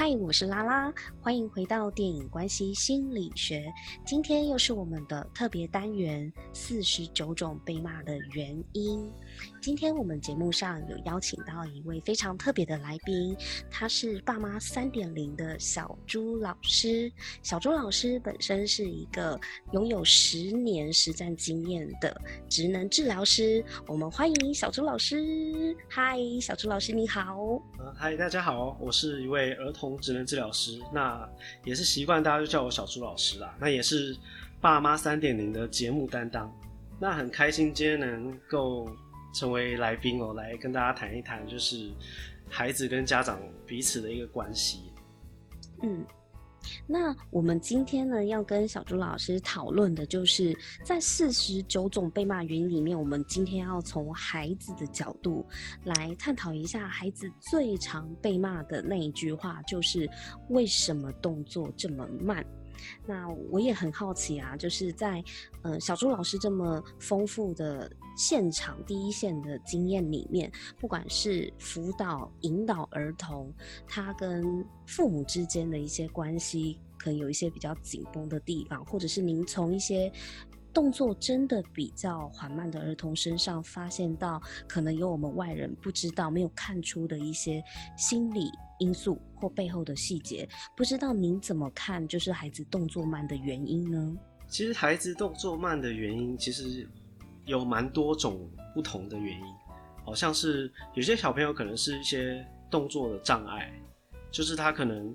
[0.00, 0.90] 嗨，我是拉拉，
[1.20, 3.70] 欢迎回到电影关系心理学。
[4.06, 9.06] 今天又是我们的特别单元——四十九种被骂的原因。
[9.60, 13.36] 今天我们节目上有邀请到一位非常特别的来宾，
[13.70, 17.12] 他是爸妈三点零的小朱老师。
[17.42, 19.38] 小朱老师本身是一个
[19.72, 23.62] 拥有十年实战经验的职能治疗师。
[23.86, 25.76] 我们欢迎小朱老师。
[25.90, 27.36] 嗨，小朱老师你好。
[27.94, 30.80] 嗨，大家好，我是一位儿童职能治疗师。
[30.92, 31.28] 那
[31.64, 33.54] 也是习惯大家就叫我小朱老师啦。
[33.60, 34.16] 那也是
[34.60, 36.52] 爸妈三点零的节目担当。
[36.98, 38.88] 那很开心今天能够。
[39.32, 41.92] 成为来宾哦，来跟大家谈一谈，就是
[42.48, 44.90] 孩子跟家长彼此的一个关系。
[45.84, 46.04] 嗯，
[46.86, 55.46] 那我们今天呢，要跟小朱老师讨论的，就是在四十九种被骂原因里面，我们今天要从孩子的角度
[55.84, 60.08] 来探讨一下，孩子最常被骂的那一句话，就是
[60.48, 62.44] 为什么动作这么慢？
[63.06, 65.22] 那我也很好奇啊，就是在
[65.62, 73.52] 呃小朱老师这么丰富的现场第一线的经验里面，不管是辅导引导儿童，
[73.86, 80.12] 他跟父母之间的一些关系，可能有一些比较紧绷的地方，或者是您从一些
[80.72, 87.62] 动作真的比较缓慢的儿童身上，发现到可能有我们外人不知道、没有看出的一些
[87.96, 92.06] 心理因素或背后的细节，不知道您怎么看？
[92.06, 94.16] 就是孩子动作慢的原因呢？
[94.48, 96.88] 其实孩子动作慢的原因，其实
[97.46, 99.44] 有蛮多种不同的原因。
[100.04, 103.72] 好像是有些小朋友可能是一些动作的障碍，
[104.30, 105.14] 就是他可能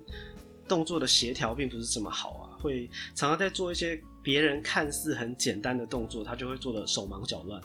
[0.66, 7.62] 动作的协调并不是这么好啊，会常常在做一些别人看似很简单的动作，他就会做的手忙脚乱。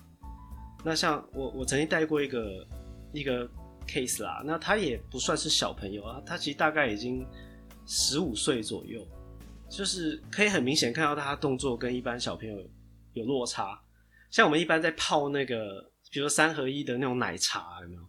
[0.86, 2.68] 那像我，我曾经带过一个
[3.12, 3.50] 一个。
[3.88, 7.26] case 啦，那他也不算是小朋友啊，他其实大概已经
[7.88, 9.06] 十五岁左右，
[9.70, 12.64] 就是可以很明显看到他的动作跟一般小朋友
[13.14, 13.82] 有落差。
[14.30, 18.02] 像我们一般在泡那个，比如说三合一的那种奶茶，有没有？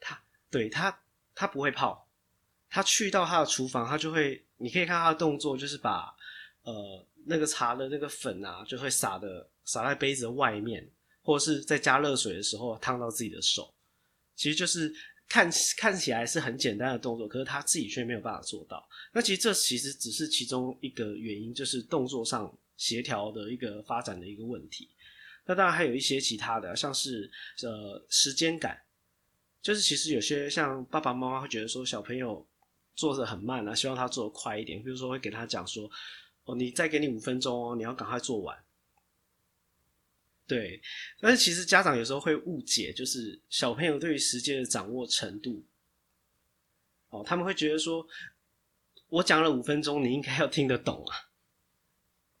[0.00, 0.18] 他
[0.50, 0.98] 对他
[1.34, 2.08] 他不会泡，
[2.70, 6.12] 他去到他的厨房，他就会，你可以看他的动作，就是把
[6.62, 10.88] 呃那个茶的那个粉啊，就会洒的洒在杯子的外面，
[11.22, 13.74] 或者是在加热水的时候烫到自己的手。
[14.36, 14.92] 其实就是
[15.28, 18.86] 看看起来是很简单的动作，可是他自己却没有办法做到。
[19.12, 24.90] 那其实这其实只是其中一个原因，就是动作上协调的一个发展的一个问题。
[25.46, 27.30] 那当然还有一些其他的，像是
[27.62, 28.76] 呃时间感，
[29.62, 32.46] 就是其实有些像爸爸妈妈会觉得说小朋友
[32.96, 35.88] 做的很慢啊，希望他做的快一点，比如说会给他讲说，
[36.44, 38.56] 哦，你再给你五分钟哦，你要赶快做完。
[40.46, 40.80] 对，
[41.20, 45.64] 但是其实家长有时候会误解，就是小朋友对于时间的掌握程度，
[47.08, 48.06] 哦，他们会觉得说，
[49.08, 51.30] 我讲了五分钟，你应该要听得懂啊。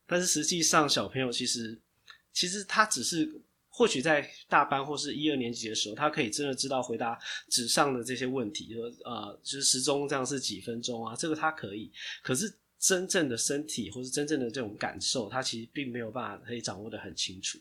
[0.06, 1.80] 但是实际上，小朋友其实，
[2.30, 11.90] 其实他只是或许在大班或是一二年级的时候，他可以真的知道回答纸上的这些问题，说呃，就是时钟这样是几分钟啊，这个他可以。
[12.22, 12.54] 可是
[12.84, 17.58] 真正的身体或是真正的这种感受，他其实并没有办法可以掌握得很清楚。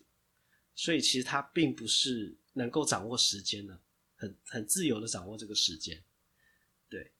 [0.75, 3.79] 所以其实他并不是能够掌握时间的，
[4.15, 6.03] 很很自由的掌握这个时间，
[6.89, 7.13] 对。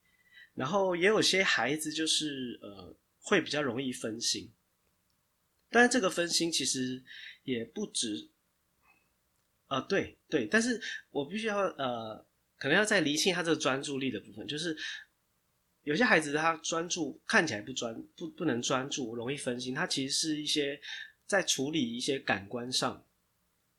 [0.54, 4.52] 然后也有些孩子就是呃会比较容易分心，
[5.70, 7.02] 但是这个分心其实
[7.44, 8.30] 也不止，
[9.68, 12.18] 呃对对，但是我必须要呃
[12.58, 14.76] 可能要再厘清他这个专注力的部分，就是
[15.84, 20.80] 有些孩子他专注看起来不专不不能专注，容易分心，他其实是一些
[21.26, 23.06] 在处理一些感官上。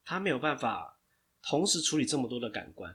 [0.06, 1.00] 他没有办法
[1.42, 2.94] 同时处理这么多的感官，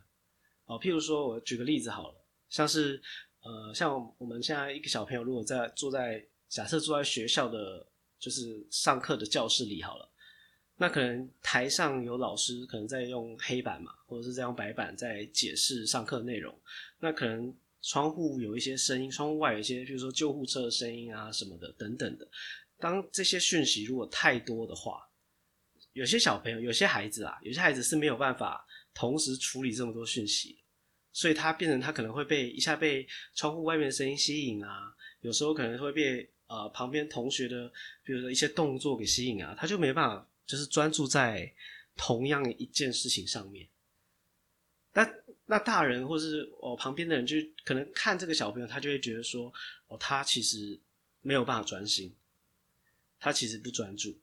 [0.65, 3.01] 哦，譬如说，我举个例子好了，像是，
[3.41, 7.83] 呃，像我们现在一个小朋友，如果在坐在假设坐在学校的，
[8.19, 10.07] 就是上课的教室里好了，
[10.77, 16.55] 那可能台上有老师可能在用黑板嘛，或者是在用白板在解释上课内容，
[16.99, 17.51] 那可能
[17.81, 22.27] 窗户有一些声音，窗户外有一些，譬如说救护车的声音啊什么的等等的，
[22.77, 25.05] 当这些讯息如果太多的话。
[25.93, 28.63] 有些小朋友，有些孩子啊，有些孩子是没有办法
[28.93, 30.57] 同时处理这么多讯息，
[31.11, 37.69] 所以他变成他可能会被一下被窗户外面的声音吸引啊，有时候可能会被呃旁边同学的
[38.03, 41.51] 比如说一些动作给吸引啊，他就没办法就是专注在
[41.97, 43.67] 同样一件事情上面。
[44.93, 45.03] 那
[45.51, 47.35] 那大人或是哦旁边的人就
[47.65, 49.51] 可能看这个小朋友，他就会觉得说
[49.87, 50.79] 哦，他其实
[51.21, 52.15] 没有办法专心，
[53.19, 54.15] 他其实不专注。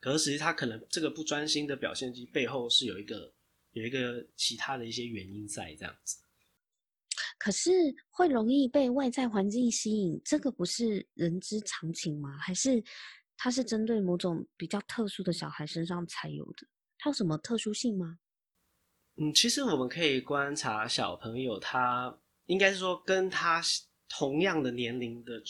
[0.00, 3.30] 可是实际他可能这个不专心的表现机背后是有一个
[3.72, 6.16] 有一个其他的一些原因在这样子。
[7.36, 7.70] 可是
[8.08, 12.38] 会容易被外在环境吸引，这个不是人之常情吗？
[12.38, 12.82] 还是
[13.36, 16.66] 它是针对某种比较特殊的小孩身上才有的？
[16.98, 18.18] 它有什么特殊性吗？
[19.16, 22.12] 嗯，其实我们可以观察小朋友，他
[22.46, 23.62] 应该是说跟他
[24.08, 25.40] 同样的年龄的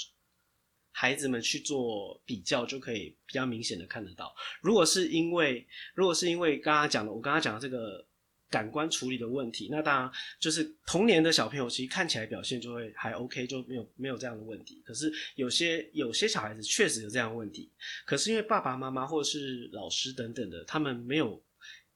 [0.92, 4.34] 孩子们去做比较，就可以比较明显的看得到。
[4.60, 8.06] 如果是因为，如果是因为刚刚讲的，我刚刚讲的这个
[8.50, 14.82] 感官处理的问题，那当然就是童年的小朋友其实看起来表现就会还 OK，就没有没有这样的问题。
[14.84, 17.72] 可是有些有些小孩子确实有这样的问题，
[18.04, 21.42] 可是因为爸爸妈妈或者是老师等等的，他们没有。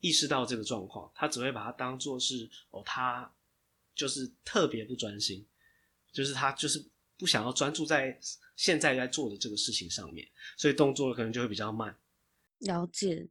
[0.00, 3.30] 意识到这个状况，他只会把它当做是哦，他
[3.94, 5.44] 就是特别不专心，
[6.12, 6.84] 就是他就是
[7.16, 8.18] 不想要专注在
[8.56, 11.96] 现在在做的这个事情上面，所以动作可能就会比较慢。
[12.58, 13.28] 了解，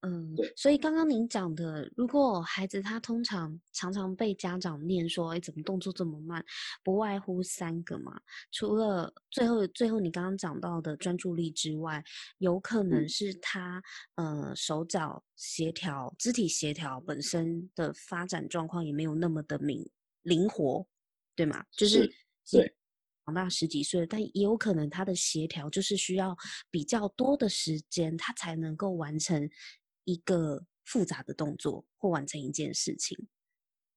[0.00, 6.44] 嗯，对，所以刚刚您讲的，如果孩子他通常常常被家长念说，哎，怎么动作这么慢？
[6.84, 8.20] 不外乎三个嘛，
[8.52, 12.02] 除了最后最后你刚刚讲到的专注力之外，
[12.38, 13.82] 有可能是他、
[14.14, 19.84] 嗯、呃手脚协调、肢体协调本身的发展状况也没有那么的敏
[20.22, 20.86] 灵活，
[21.34, 21.64] 对吗？
[21.72, 22.04] 就是，
[22.44, 22.74] 是对。
[23.26, 26.34] 长大十几岁，但也有可能他的协调就是需要
[26.70, 29.46] 比较多的时间，他才能够完成
[30.10, 33.16] 一个复杂的动作或完成一件事情。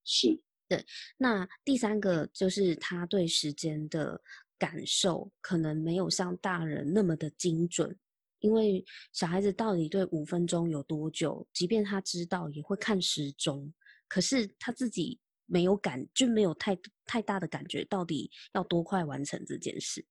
[0.03, 0.85] 是，对。
[1.17, 4.21] 那第三个就是他对时间的
[4.57, 7.97] 感受可能没有像大人那么的精准，
[8.39, 13.73] 因为小孩子到底对五分钟有多久，即便他知道也会看时钟，
[14.07, 15.19] 可是他自己。
[15.47, 20.05] 没有感，就没有太太大的感觉，到底要多快完成这件事？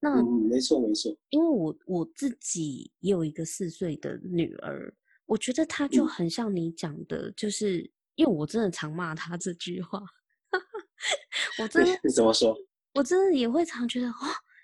[0.00, 4.94] 那、嗯、没错没错，因为我我自己也有一个四岁的女儿，
[5.26, 10.02] 我觉得她就很像你讲的，嗯、就是因为我真的常骂她这句话，
[11.62, 12.56] 我真的你怎么说？
[12.94, 14.14] 我真的也会常觉得哦。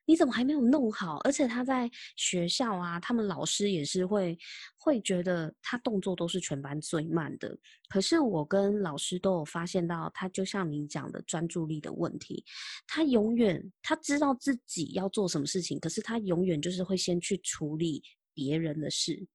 [0.08, 1.18] 你怎么还没有弄好？
[1.18, 4.36] 而且他在学校啊，他们老师也是会
[4.78, 7.54] 会觉得他动作都是全班最慢的。
[7.90, 12.42] 可是我跟老师都有发现到，他就像你讲的专注力的问题，
[12.86, 18.02] 他永远他知道自己要做什么事情，可是他永远就是会先去处理
[18.32, 19.26] 别人的事。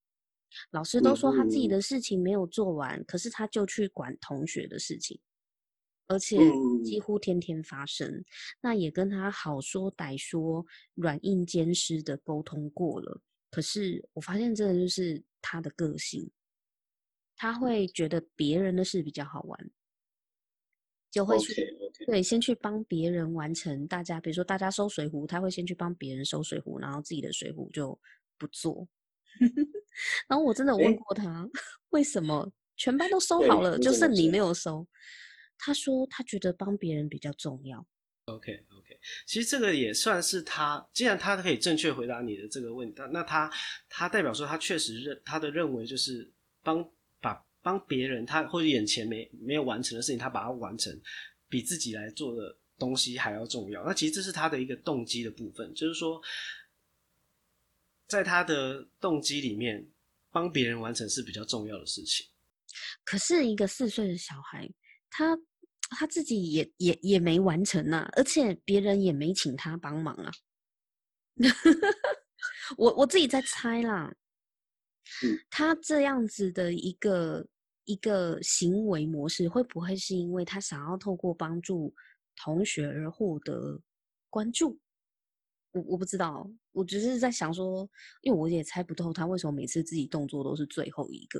[0.71, 5.19] 老师都说他自己的事情没有做完，可是他就去管同学的事情。
[6.07, 6.37] 而且
[6.83, 8.25] 几乎天天发生，嗯、
[8.61, 10.65] 那也跟他好说歹说、
[10.95, 13.21] 软硬兼施的沟通过了。
[13.49, 16.29] 可是我发现，这就是他的个性，
[17.35, 19.71] 他会觉得别人的事比较好玩，
[21.11, 22.05] 就会去 okay, okay.
[22.07, 23.87] 对先去帮别人完成。
[23.87, 27.97] 大家比如说大家收水壶，他会先去帮别人收水壶，然后自己的水壶就
[28.37, 28.87] 不做。
[30.27, 31.49] 然后我真的问过他，欸、
[31.89, 34.87] 为什么全班都收好了，就剩你没有收？
[35.57, 37.85] 他说：“他觉得帮别人比较重要。”
[38.25, 43.51] OK OK，其实这个也算是他，既然他可以正确回答你的这个问题，那他
[43.89, 46.89] 他代表说他确实认他的认为就是帮
[47.19, 50.97] 把帮别人，他或者眼前没没有完成的事情，他把它完成，
[51.49, 53.83] 比自己来做的东西还要重要。
[53.83, 56.21] 那其实这是他的一个动机的部分，就是说，
[58.07, 59.85] 在他的动机里面，
[60.31, 62.25] 帮别人完成是比较重要的事情。
[63.03, 64.69] 可是一个四岁的小孩。
[65.15, 65.37] 他
[65.91, 70.31] 他自己也也也没完成呐、啊，而且别人也没请他帮忙啊。
[72.77, 74.11] 我我自己在猜啦，
[75.23, 77.47] 嗯、他这样子的一个
[77.85, 81.93] 一个行为模式，会不会是因为他想要透过帮助
[82.35, 83.79] 同学而获得
[84.31, 84.79] 关注？
[85.73, 87.87] 我我不知道，我只是在想说，
[88.21, 91.39] 因为我也猜不透他为什么每次自己动作都是最后一个。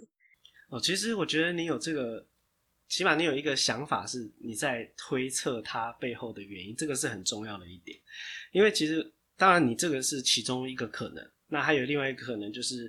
[0.69, 2.27] 哦，其实我觉得你有这个。
[2.93, 7.99] 起码你有一个想法，是你在推测它背后的原因，这个是很重要的一点。
[8.51, 12.87] 因为其实，当然你这个是其中一个可能，那还有另外一个可能就是，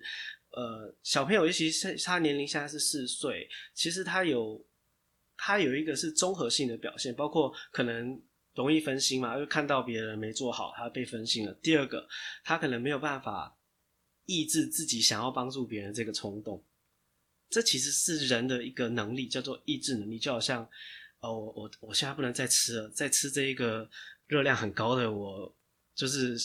[0.51, 4.63] 呃，小朋友尤其是他年龄现在是四岁，其实他有
[5.39, 8.21] 他有一个是综合性的表现，包括可能
[8.55, 11.55] 容易分心嘛，就看到别人没做好，他被分心了。
[11.63, 12.07] 第二个，
[12.45, 13.57] 他可能没有办法
[14.27, 16.63] 抑制自己想要帮助别人这个冲动。
[17.55, 20.19] 这其实是人的一个能力，叫做意志能力。
[20.19, 20.69] 就好像，
[21.21, 23.89] 哦，我我我现在不能再吃了，再吃这一个
[24.27, 25.55] 热量很高的，我
[25.95, 26.37] 就是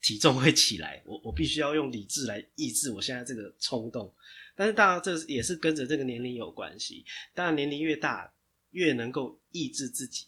[0.00, 1.00] 体重会起来。
[1.06, 4.12] 我我必须要用理智来抑制我现在这个冲动。
[4.56, 7.04] 但是当然，这也是跟着这个年龄有关系。
[7.32, 8.34] 当然，年龄越大，
[8.72, 10.26] 越能够抑制自己。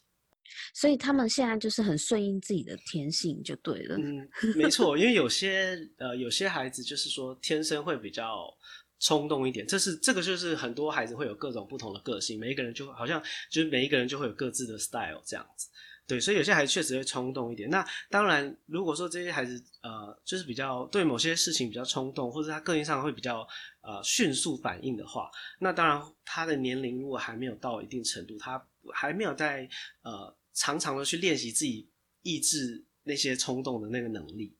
[0.72, 3.96] 所以他们现在就是很顺应自己的天性，就对了。
[3.96, 8.56] 嗯，没错，因为有些呃有些孩子就是说天生会比较。
[9.04, 9.66] 冲动一点。
[9.66, 15.68] 这是这个就是很多孩子会有各种不同的个性，每一个人就好像就是每一个人就会有各自的 style 这样子。
[16.06, 17.68] 对，所以有些孩子确实会冲动一点。
[17.70, 23.46] 那当然，如果说这些孩子呃，就是比较对某些事情比较冲动，或者他个性上会比较
[23.80, 25.30] 呃迅速反应的话，
[25.60, 29.68] 那当然他的年龄如果还没有到一定程度，他还没有在
[30.02, 31.88] 呃常常的去练习自己
[32.20, 34.54] 抑制那些冲动的那个能力，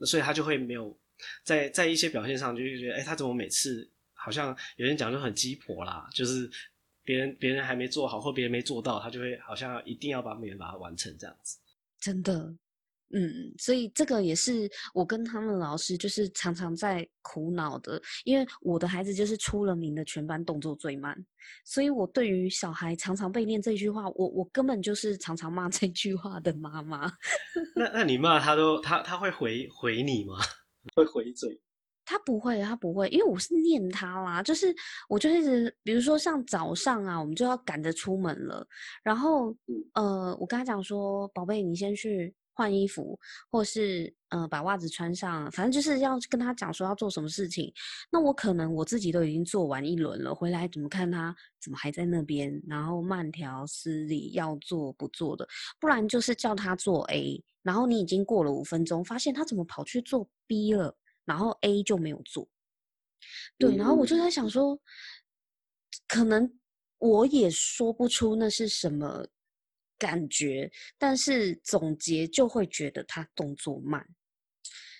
[0.00, 0.94] 所以他就会没有
[1.44, 6.50] 在在一些表现上就是觉得，哎，他怎么每次好像有人讲就很鸡婆啦，就是。
[7.02, 11.58] 别人别人还没做好，或别人没做到，他就会好像一定要把别人把它完成这样子。
[11.98, 12.54] 真的，
[13.12, 21.16] 嗯，所以这个也是我跟他们老师就是常常在苦恼的，因为我的孩子就是出了名的全班动作最慢，
[21.64, 27.10] 所以我对于小孩常常被念这句话，我我根本就是常常骂这句话的妈妈。
[27.74, 30.36] 那那你骂他都他他会回回你吗？
[30.94, 31.60] 会回嘴？
[32.04, 34.74] 他不会，他不会，因为我是念他啦，就是
[35.08, 38.66] 我就一直，比如说像早上啊，我们就要赶着出门了，
[39.04, 39.54] 然后
[39.94, 43.18] 呃，我跟他讲说，宝贝，你先去换衣服，
[43.50, 47.72] 或是呃把袜子穿上，反正就是要跟他讲说要做什么事情。
[48.12, 55.48] 那我可能我自己都已经做完一轮了，回来怎么看他怎么还在那边，然后慢条斯理要做不做的，
[55.80, 60.94] 不然就是叫他做 A，然后你已经过了五分钟，发现他怎么跑去做 B 了。
[61.26, 62.48] 然后 A 就没有做，
[63.56, 64.80] 对，然后我就在想说，嗯、
[66.08, 66.58] 可能
[66.98, 69.24] 我也说不出那是什么
[70.00, 74.04] 感觉，但是总结就会觉得他动作慢。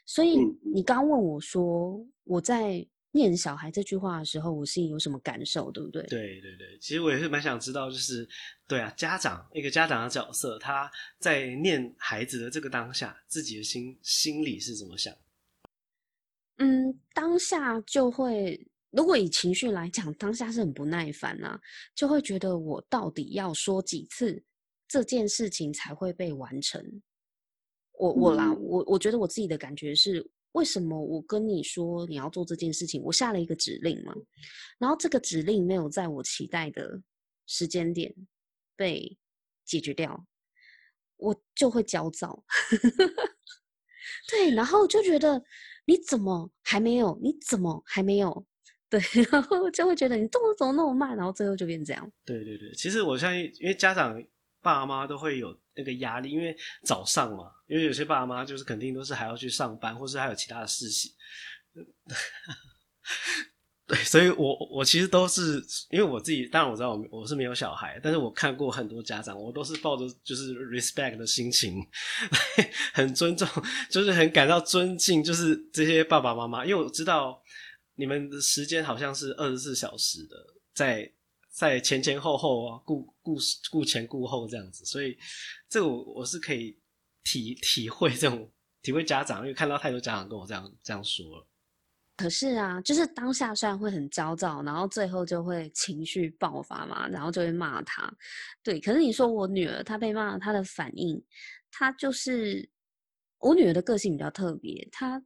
[0.04, 0.36] 所以
[0.74, 6.02] 你刚问我说，我在念小孩这句话的时候，我心里有什么感受，对不对？
[6.04, 8.28] 对对对，其实我也是蛮想知道，就是
[8.68, 15.16] 对啊，家长一个家长的角色，他在念孩子的这个当下，自己的心心里是怎么想？
[16.58, 21.60] 嗯，当下就会，如果以情绪来讲，当下是很不耐烦啊，
[21.94, 24.42] 就会觉得我到底要说几次
[24.90, 26.84] 这件事情才会被完成？
[27.92, 34.12] 我我啦，我我觉得我自己的感觉是，为什么我跟你说你要做这件事情，我下了一个指令嘛，
[34.78, 37.00] 然后这个指令没有在我期待的
[37.46, 38.14] 时间点
[38.74, 39.16] 被
[39.64, 40.26] 解决掉，
[41.16, 42.44] 我就会焦躁。
[44.28, 45.42] 对，然后就觉得。
[45.86, 47.18] 你怎么还没有？
[47.20, 48.46] 你怎么还没有？
[48.88, 49.00] 对，
[49.32, 52.12] 然后就会觉得你动作怎么那么慢，然后最后就变这样。
[52.24, 54.22] 对对对，其实我相信，因为家长
[54.62, 61.12] 爸妈都会有那个压力，因为早上嘛，因为有些爸妈就是肯定都是还要去上班，或是还有其他的事情。
[63.86, 71.84] 对，所以我我其实都是因为我自己，当然我知道我我是没有小孩，但是我看过很多家长，我都是抱着就是 respect 的心情，
[72.94, 73.48] 很尊重，
[73.90, 77.42] 就是很感到尊敬，就是这些爸爸妈妈，因为我知道
[77.96, 80.36] 你们的时间好像是二十四小时的，
[80.72, 81.12] 在
[81.50, 83.36] 在前前后后啊，顾顾
[83.70, 85.18] 顾前顾后这样子，所以
[85.68, 86.78] 这个我我是可以
[87.24, 88.50] 体体会这种
[88.82, 91.46] 体会家长，因为看到太多家长跟我这样这样说了。
[92.16, 98.12] 可是啊，就是当下虽然会很焦躁，然后最后就会情绪爆发嘛，然后就会骂他。
[98.62, 101.22] 对，可是你说我女儿她被骂，她的反应，
[101.70, 102.68] 她就是
[103.38, 105.22] 我女儿的个性比较特别，她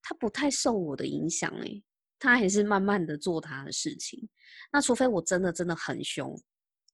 [0.00, 1.82] 她不太受我的影响，诶，
[2.18, 4.28] 她还是慢慢的做她的事情。
[4.72, 6.38] 那除非我真的真的很凶，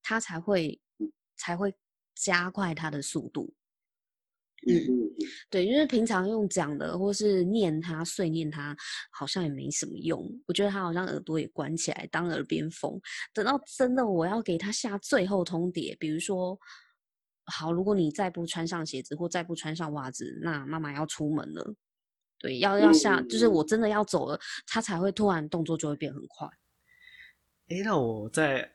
[0.03, 0.81] 他才会
[1.37, 1.75] 才会
[2.15, 3.53] 加快他的速度。
[4.67, 4.75] 嗯，
[5.49, 8.77] 对，因为平常用讲的或是念他碎念他，
[9.13, 10.29] 好像也没什么用。
[10.49, 13.01] 我觉得他好像耳朵也关起来当耳边风。
[13.33, 16.59] 等到真的我要给他下最后通牒，比如说，
[17.45, 21.75] 好，如果你再不穿上鞋子或再不穿上袜子，那妈妈要出门了。
[22.41, 26.49] 对，要要下，就是我真的要走了，他才会突然动作就会变很快。
[27.69, 28.71] 哎，那我再。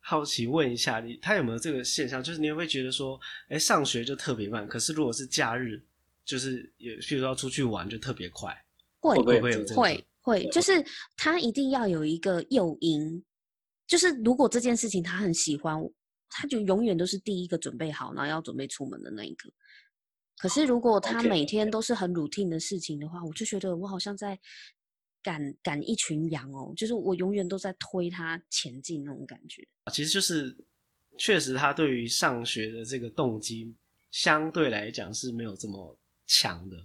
[0.00, 2.22] 好奇问一下你，他有没有这个现象？
[2.22, 5.78] 就是你会不会觉得说，哎，上学就特别慢，可是如果是假日，
[6.24, 8.56] 就是也譬如说要出去玩就特别快，
[9.00, 9.82] 会会不会有这个？
[9.82, 10.82] 会会，就是
[11.14, 13.22] 他一定要有一个诱因，
[13.86, 15.78] 就是如果这件事情他很喜欢，
[16.30, 19.50] 他就永远都是第一个准备好，然后要准备出门的那一个。
[20.38, 24.40] 可是如果他每天都是很 routine 的事情的话，我就觉得我好像在。
[25.28, 29.62] 赶赶一群羊哦，就是我永远都在推他前进那种感觉。
[29.92, 30.56] 其实就是，
[31.18, 33.74] 确实他对于上学的这个动机
[34.10, 36.76] 相对来讲是没有这么强的，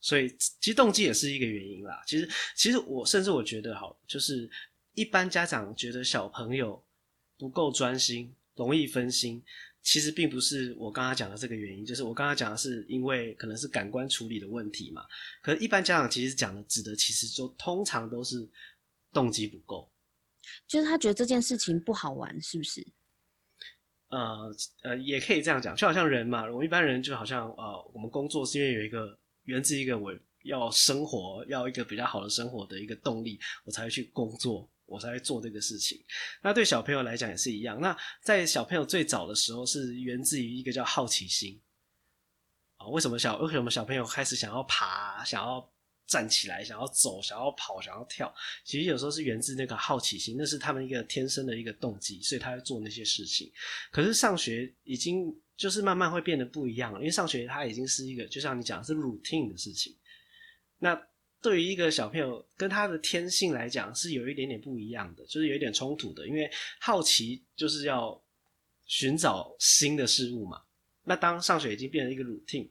[0.00, 2.00] 所以其实动机也是一个原因啦。
[2.06, 4.48] 其实，其实我甚至我觉得，好，就是
[4.94, 6.80] 一般家长觉得小朋友
[7.36, 9.42] 不够专心，容易分心，
[9.82, 15.04] 其实并不是我刚刚讲的这个原因，就是我刚刚讲的是因为可能是感官处理的问题嘛。
[15.42, 18.48] 可是，一般家长其实讲的指的其实就通常都是
[19.12, 19.90] 动机不够，
[20.66, 22.86] 就是他觉得这件事情不好玩，是不是？
[24.08, 34.68] 呃呃，也可以这样讲，就好像人嘛，我们一般人就好像呃，我们工作是因为有一个源自一个我要生活，要一个比较好的生活的一个动力，我才会去工作。
[34.90, 36.04] 我才会做这个事情。
[36.42, 37.80] 那对小朋友来讲也是一样。
[37.80, 41.58] 那在小朋友最早的时候，是源自于一个叫好奇心
[42.76, 42.86] 啊。
[42.88, 45.72] 为什么小为什么小朋友开始想要爬、想要
[46.06, 48.34] 站起来、想要走、想要跑、想要跳？
[48.64, 53.50] 其实有时候是源自那个好奇心，那是他们一个天生的一个动机，所以他会做那些事情。
[53.92, 59.96] 可是上学已经就是慢慢会变得不一样了，因为上学它已经是一个，就像你讲是 routine 的事情。
[60.78, 61.00] 那
[61.42, 66.28] 对于一个小朋友跟他的天性来讲是有一点点不一样的，就是有一点冲突的。
[66.28, 68.20] 因为好奇就是要
[68.86, 70.60] 寻找新的事物嘛。
[71.02, 72.68] 那当上学已经变成一个 routine，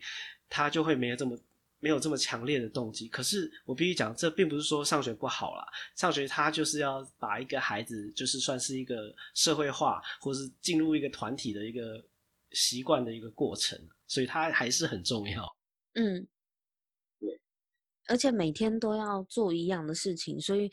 [0.48, 1.38] 他就会没有这么
[1.80, 3.08] 没有这么强烈的动机。
[3.08, 5.66] 可是我必须讲，这并不是说上学不好啦。
[5.96, 12.04] 上学他就是要把一个孩子，就是算是一个社会化，或是进入一个团体的一个
[12.52, 15.56] 习惯的一个过程，所以他还是很重要。
[15.96, 16.28] 嗯。
[18.10, 20.70] 而且每天都要做一样的事情，所以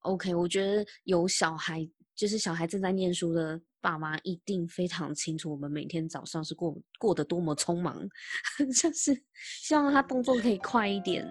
[0.00, 7.96] ，OK，我觉得有小孩，就是小孩正在念书的爸妈，一定非常清楚我们每天早上是过过得多么匆忙，
[8.74, 9.22] 就是
[9.60, 11.24] 希望他动作可以快一点。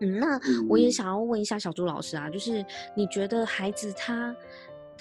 [0.00, 2.64] 嗯，那我也想要问一下小朱老师啊，就是
[2.96, 4.34] 你觉得孩子他？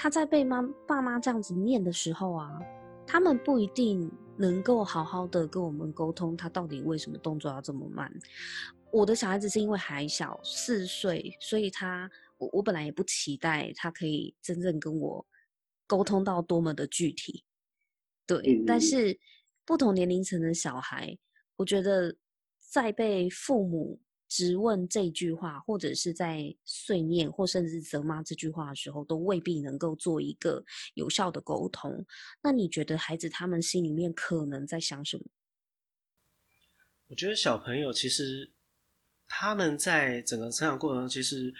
[0.01, 2.59] 他在被妈爸妈这样子念的时候啊，
[3.05, 8.11] 他们不一定能够好好的跟我们沟通，他到底为什么动作要这么慢。
[8.91, 15.23] 我的小孩子是因为还小，四岁，所以他我我本来也不期待他可以真正跟我
[15.85, 17.43] 沟通到多么的具体，
[18.25, 18.63] 对。
[18.65, 19.19] 但是
[19.63, 21.15] 不同年龄层的小孩，
[21.57, 22.15] 我觉得
[22.59, 23.99] 在被父母。
[24.31, 32.05] 质问这句话，或者是在碎念，或甚至责骂这句话的时候，都未必能够做一个有效的沟通。
[32.41, 35.25] 那你觉得孩子他们心里面可能在想什么？
[37.07, 38.49] 我觉得小朋友其实
[39.27, 41.53] 他们在整个成长过程中，其实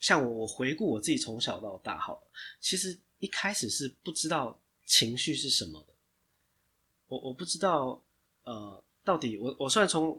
[0.00, 2.22] 像我，我回顾我自己从小到大，好，
[2.58, 5.92] 其实一开始是不知道情绪是什么的。
[7.08, 8.02] 我我不知道，
[8.44, 10.18] 呃，到底我我虽然从。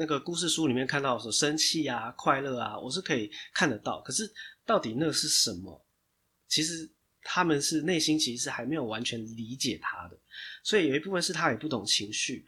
[0.00, 4.00] 那个故事书里面看到说生气啊、快乐啊，我是可以看得到。
[4.02, 4.32] 可是
[4.64, 5.84] 到底那是什么？
[6.46, 6.88] 其实
[7.20, 10.16] 他们是内心其实还没有完全理解他的，
[10.62, 12.46] 所以有一部分是他也不懂情绪，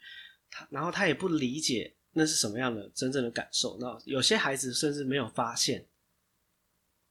[0.49, 3.77] 他然后他也不理解那是什么样的真正的感受。
[3.81, 5.85] 那有些孩子甚至没有发现，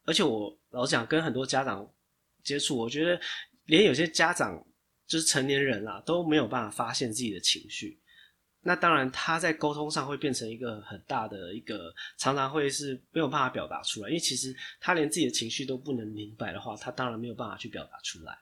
[0.06, 1.86] 而且我老实讲跟很多家长
[2.42, 3.20] 接触，我觉得
[3.66, 4.66] 连有些家长
[5.06, 7.99] 就是成年人啦都没有办法发现自己的情绪。
[8.62, 18.38] 那当然，他在沟通上会变成一个很大的一个，常常会是没有办法表达出来，因为其实他连自己的情绪都不能明白的话，他当然没有办法去表达出来。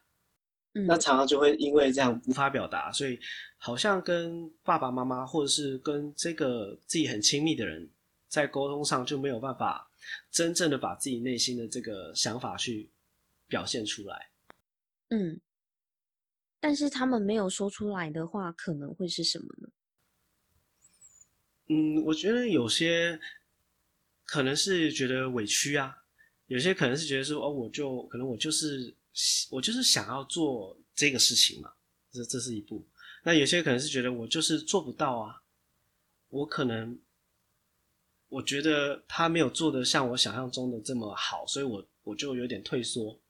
[0.74, 3.18] 嗯，那常常就会因为这样无法表达，所以
[3.56, 7.88] 好像跟爸爸妈妈或者是跟这个自己很亲密的人
[8.26, 9.88] 在沟通上就没有办法
[10.32, 12.90] 真正的把自己内心的这个想法去
[13.46, 14.30] 表现出来。
[15.10, 15.40] 嗯，
[16.58, 19.68] 但是他们没有说出来的话，可能会是什么呢？
[21.70, 23.20] 嗯，我觉得有些
[24.24, 25.94] 可能是觉得委屈啊，
[26.46, 28.94] 有些可能是觉得说哦，我就可能我就是
[29.50, 31.70] 我就是想要做这个事情嘛，
[32.10, 32.86] 这这是一步。
[33.22, 35.42] 那有些可能是觉得我就是做不到啊，
[36.30, 36.98] 我可能
[38.30, 43.20] 我觉得他没有做的像我想象中的这么好，所以我我就有点退缩，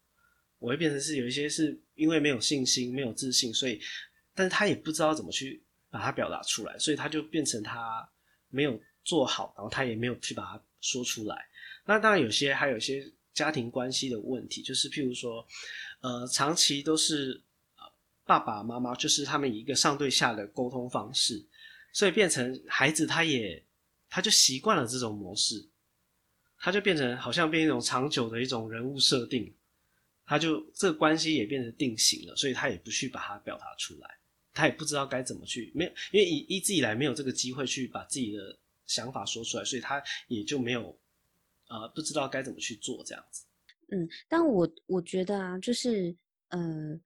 [0.61, 3.81] 我会变成是有一些是因为没有信心、没有自信，所以
[4.33, 8.09] 但是他也不知道怎么去把它表达出来，所以他就变成他。
[8.51, 11.49] 没有做好，然后他也没有去把它说出来。
[11.85, 15.47] 那当然有些还有一些家庭关系的问题，就是譬如说，
[16.01, 17.43] 呃，长期都是
[18.25, 21.43] 爸爸妈妈就是他们一个上对下的沟通方式，
[21.93, 23.65] 所以变成孩子他也
[24.11, 25.67] 他就习惯了这种模式，
[26.59, 29.55] 他就变成好像变一种长久的一种人物设定，
[30.27, 34.18] 他就这个关系也变成定型了，所以他也不去把它表达出来。
[34.59, 40.99] 他也不知道该怎么去，没有，因为一一直以来没有这个机会去把自己的想法说出来，所以他也就没有，
[41.69, 43.45] 呃，不知道该怎么去做这样子。
[43.93, 46.15] 嗯，但我我觉得啊，就是
[46.49, 47.01] 呃，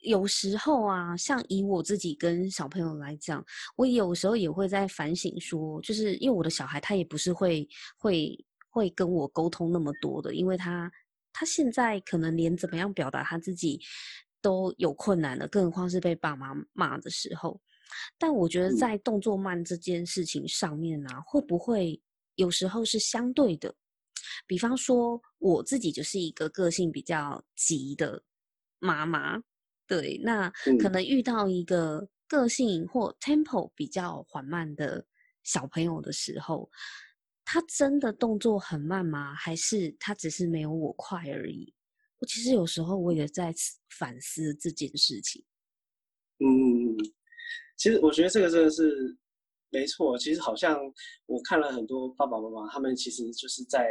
[0.00, 3.44] 有时候啊，像以我自己跟小朋友来讲，
[3.76, 8.44] 我有时候也会在反省说，就是因为我的小孩他也不是会会。
[8.70, 10.92] 会跟我沟通那么多的，因为他
[11.32, 13.80] 他现在可能连怎么样表达他自己
[14.40, 17.60] 都有困难了，更何况是被爸妈骂的时候。
[18.18, 22.00] 但我觉得在动作慢这件事情上面呢、啊，会不会
[22.34, 23.74] 有时候是相对的？
[24.46, 28.22] 比方说我自己就是一个个性比较急的
[28.78, 29.42] 妈妈，
[29.86, 35.04] 对，那可能遇到一个个性或 tempo 比较缓慢的
[35.42, 36.70] 小朋友的时候，
[37.44, 39.34] 他真的动作很慢吗？
[39.34, 41.74] 还是他只是没有我快而已？
[42.18, 43.54] 我其实有时候我也在
[43.98, 45.44] 反思这件事情。
[46.38, 46.96] 嗯，
[47.76, 49.16] 其实我觉得这个真的是
[49.70, 50.16] 没错。
[50.18, 50.78] 其实好像
[51.26, 53.88] 我看了很多爸爸妈妈，他们其实就是在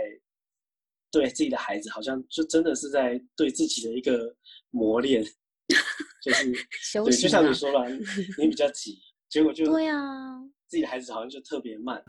[1.11, 4.35] 对自己的孩子，好像就真的是在对自己的一个
[4.69, 5.23] 磨练，
[6.23, 6.51] 就是
[7.03, 10.41] 对，就像你说了，你比较 急，结果就对啊。
[10.69, 12.03] 自己的孩子好像就特别慢，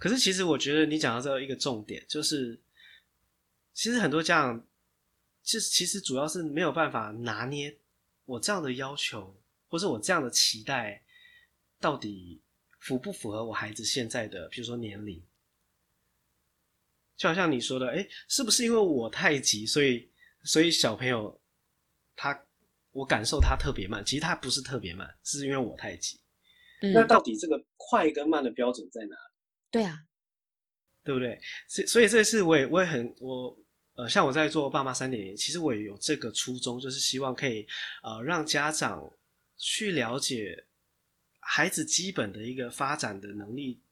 [0.00, 2.58] 可是其实我觉得你讲到这一个重点就是，
[3.74, 4.67] 其实很多家长，
[5.48, 7.74] 其实其实主要是没有办法拿捏
[8.26, 9.34] 我这样的要求，
[9.66, 11.02] 或者我这样的期待，
[11.80, 12.42] 到底
[12.80, 15.24] 符不符合我孩子现在的，比如说年龄，
[17.16, 20.10] 就好像你说的，哎，是不是因为我太急，所以
[20.44, 21.40] 所以小朋友
[22.14, 22.38] 他
[22.90, 26.20] 我感受他特别慢，其实他不是特别慢，是因为我太急。
[26.82, 29.32] 嗯、那到底这个快跟慢的标准在哪里？
[29.70, 29.96] 对啊，
[31.02, 31.40] 对不对？
[31.66, 33.58] 所以所以这次我也我也很我
[33.98, 37.66] 呃，像我在做爸妈三点零，其实我也有这个初衷，就是希望可以
[38.04, 39.02] 呃让家长
[39.56, 40.64] 去了解
[41.40, 43.82] 孩子基本的一个发展的能力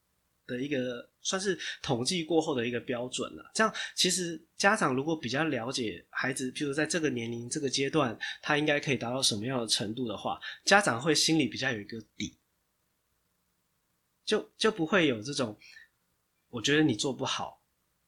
[0.47, 3.51] 的一个算是统计过后的一个标准了。
[3.53, 12.39] 这样其实家长如果比较了解孩子，譬如在这个年龄这个阶段，他应该可以达到什么样的程度的话，家长会心里比较有一个底。
[14.25, 15.59] 就就不会有这种，
[16.49, 17.61] 我觉得你做不好，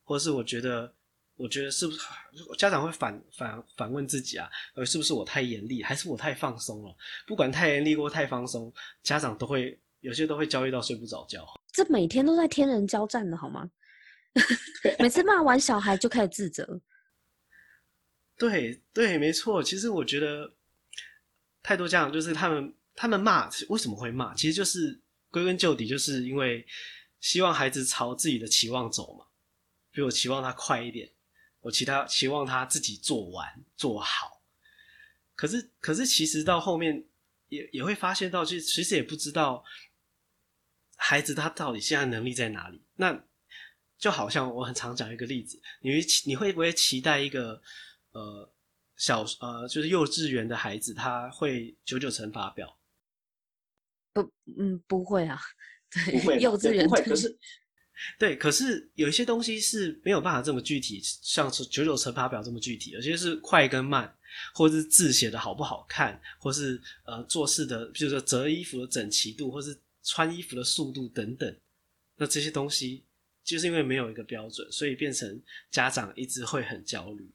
[0.04, 0.94] 或是我觉得，
[1.38, 2.00] 我觉得是不是
[2.58, 4.50] 家长会反反反问自己啊？
[4.74, 6.94] 呃，是不是我太严厉，还是我太放松了？
[7.26, 8.70] 不管太严厉或太放松，
[9.02, 11.46] 家长都会有些都会焦虑到睡不着觉。
[11.72, 13.70] 这每天都在天人交战的好吗？
[14.98, 16.80] 每次骂完小孩就开始自责。
[18.36, 19.62] 对对，没错。
[19.62, 20.52] 其实我觉得
[21.62, 24.34] 太多家长就是他们他们骂为什么会骂？
[24.34, 25.00] 其实就是。
[25.30, 26.66] 归根究底，就是因为
[27.20, 29.26] 希望孩子朝自己的期望走嘛。
[29.90, 31.06] 比如我期望他快一点，
[31.60, 34.42] 我其他期望他自己做完做好。
[35.34, 37.04] 可是，可是其实到后面
[37.48, 39.64] 也也会发现到，其实其实也不知道
[40.96, 42.82] 孩子他到底现在能力在哪里。
[42.96, 43.24] 那
[43.96, 47.60] 就好像我很常讲一个例子，你会你会不会期待一个
[48.12, 48.52] 呃
[48.96, 52.78] 小呃就是幼稚园的孩子他会九九乘法表？
[54.12, 54.22] 不，
[54.58, 55.40] 嗯，不会啊，
[55.90, 57.02] 对，不会，幼稚园不会。
[57.02, 57.38] 可是，
[58.18, 64.12] 对，可是有一些东西是没有办法这么具体，像九九乘法表这么具体，有些是快跟慢，
[64.54, 71.56] 或是字写的好不好看，或是呃做事的，比如说折衣服的整齐度，或是穿衣服的速度等等。
[72.16, 73.04] 那这些东西
[73.44, 77.30] 就是因为没有一个标准，所以变成家长一直会很焦虑，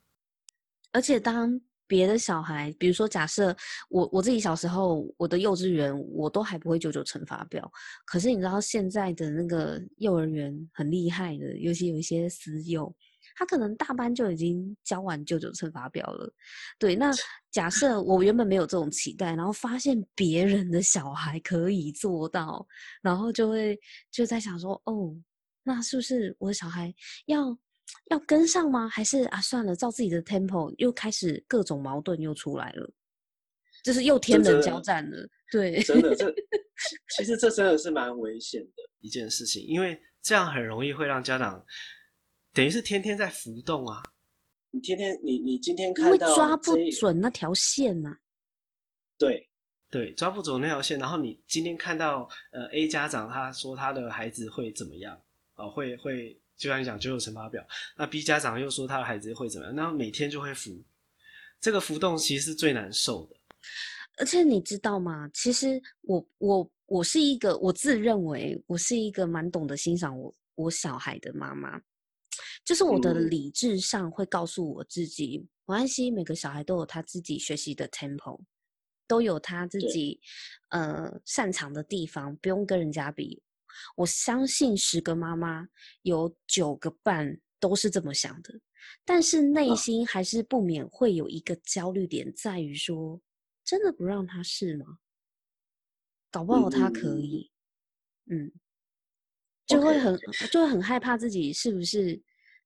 [0.91, 1.59] 而且当。
[1.93, 3.55] 别的小孩，比如说，假设
[3.87, 7.71] 我我自己小时候，我的幼稚园我都还不会九九乘法表。
[8.03, 12.91] 可是你知道现在的那个幼儿园很厉害的，尤其有一些私幼，
[13.35, 16.33] 他可能大班就已经教完九九乘法表了。
[16.79, 17.11] 对，那
[17.51, 22.67] 假设我原本没有这种期待，然后发现别人的小孩可以做到，
[23.03, 23.79] 然后就会
[24.09, 25.15] 就在想说，哦，
[25.61, 26.91] 那是不是我的小孩
[27.27, 27.55] 要？
[28.09, 28.87] 要跟上吗？
[28.89, 32.93] 还是啊，算了，照自己的 tempo，又开始各种矛盾又出来了，
[33.83, 35.27] 就是又天人交战了。
[35.51, 36.33] 对，真的，这
[37.15, 41.63] 其实这真的是蛮危险的一件事情，因为这样很容易会让家长
[42.53, 44.03] 等于是天天在浮动啊。
[44.71, 48.17] 你天天，你你今天看到抓不准那条线呐、啊。
[49.17, 49.49] 对
[49.89, 55.15] 对，抓不准那条线，然后你今天看到呃 A 家长他说他的孩子会怎么样
[55.53, 55.69] 啊、呃？
[55.71, 56.39] 会会。
[56.55, 57.65] 就像你讲九九乘法表，
[57.97, 59.75] 那 B 家长又说他的孩子会怎么样？
[59.75, 60.81] 那每天就会浮，
[61.59, 63.35] 这个浮动其实是最难受的。
[64.17, 65.29] 而且你知道吗？
[65.33, 71.81] 其实我我我是一个，我自认为我是一个蛮懂得欣赏我我小孩的妈妈，
[72.63, 78.39] 就是我的理智上会告诉我自己，没关系，每个小孩都有他自己学习的 tempo，
[79.07, 80.19] 都有他自己
[80.69, 83.41] 呃擅长的地方，不用跟人家比。
[83.95, 85.67] 我相信十个妈妈
[86.01, 88.59] 有九个半都是这么想的，
[89.05, 93.21] 但是内心还是不免会有一个焦虑点，在于说，
[93.63, 94.99] 真的不让他试吗？
[96.29, 97.51] 搞不好他可以，
[98.25, 98.51] 嗯，嗯，
[99.67, 100.19] 就会很
[100.51, 102.21] 就会很害怕自己是不是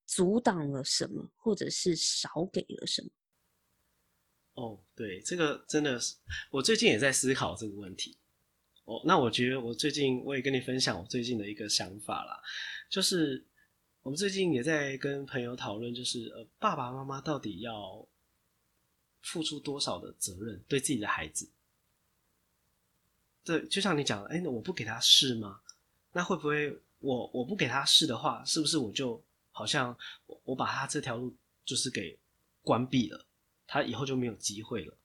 [0.05, 3.09] 阻挡了什么，或者是少给了什么？
[4.53, 6.15] 哦，对，这个真的是
[6.49, 8.17] 我最近也在思考这个问题。
[8.87, 12.41] 哦，那我觉得我最近我也跟你分享我最近的一个想法啦，
[12.89, 13.45] 就是
[14.01, 18.07] 我们最近也在跟朋友讨论，就是呃，爸爸妈妈到底要
[19.23, 21.49] 付出多少的责任对自己的孩子？
[23.43, 25.59] 对，就像你讲的，哎，那我不给他试吗？
[26.13, 29.21] 那会不会我我不给他试的话，是不是我就
[29.51, 29.93] 好像
[30.27, 32.17] 我我把他这条路就是给
[32.61, 33.25] 关闭了，
[33.67, 34.97] 他以后就没有机会了？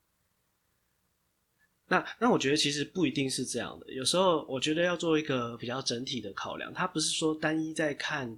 [1.93, 8.35] 那那我觉得其实不一定是这样的，有时候我觉得要做一个比较整体的考量，他不是说单一在看，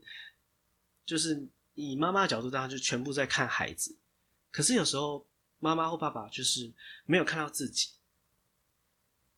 [1.06, 3.96] 就是以妈妈的角度，当然就全部在看孩子，
[4.52, 5.26] 可是有时候
[5.60, 6.70] 妈妈或爸爸就是
[7.06, 7.92] 没有看到自己，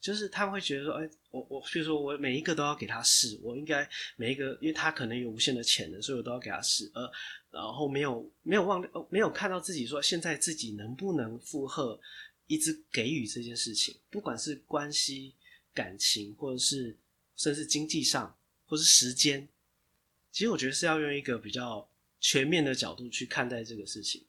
[0.02, 7.08] 就是他们会觉得说，哎，我我比如说我每一个都要给他试，我应该每一个，因为他可能有无限的潜能，所以我都要给他试，呃，
[7.52, 12.00] 然后没有没有忘没有看到自己说现在自己能不能负荷。
[12.48, 15.36] 一直给予这件事情，不管是关系、
[15.74, 16.98] 感情，或者是
[17.36, 19.48] 甚至经济上，或是时间，
[20.32, 24.26] 其实我觉得是要用一个比较全面的角度去看待这个事情。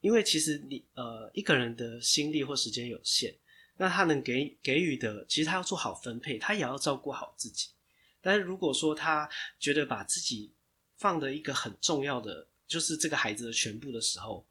[0.00, 3.34] 因为其实你呃一个人的心力或时间有限，
[3.76, 7.70] 那他能给给予的，其实他要做好分配，他也要照顾好自己。
[8.20, 10.52] 但是如果说他觉得把自己
[10.96, 14.46] 放的一个很重要的，就是这个孩子的全部的时候，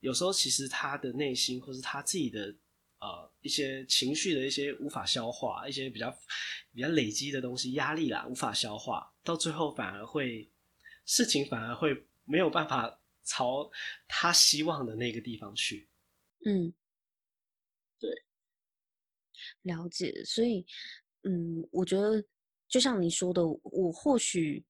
[0.00, 2.54] 有时候其实他的内心或是他自己的
[3.00, 6.10] 呃一些情绪的一些无法消化，一些比较
[6.72, 10.50] 比较累积的东西，压力啦无法消化，到最后反而会
[11.04, 13.70] 事情反而会没有办法朝
[14.08, 15.88] 他希望的那个地方去。
[16.44, 16.72] 嗯，
[17.98, 18.10] 对，
[19.62, 20.24] 了解。
[20.24, 20.66] 所以，
[21.22, 22.24] 嗯，我觉得
[22.68, 24.64] 就像你说的，我或许。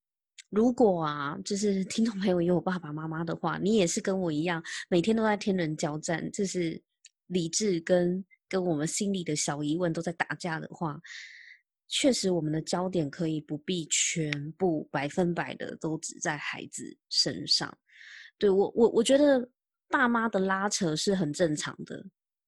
[0.51, 6.83] 如果啊，就是听众朋友也有爸爸妈妈的话，你也是跟我一样，每天都在天人交战，就是
[7.29, 11.01] 理智跟跟我们心里的小疑问都在打架的话，
[11.87, 17.73] 确实我们的焦点可以不必全部百分百的都只在孩子身上。
[18.37, 19.49] 对，我我我觉得
[19.89, 22.05] 爸妈的拉扯是很正常的，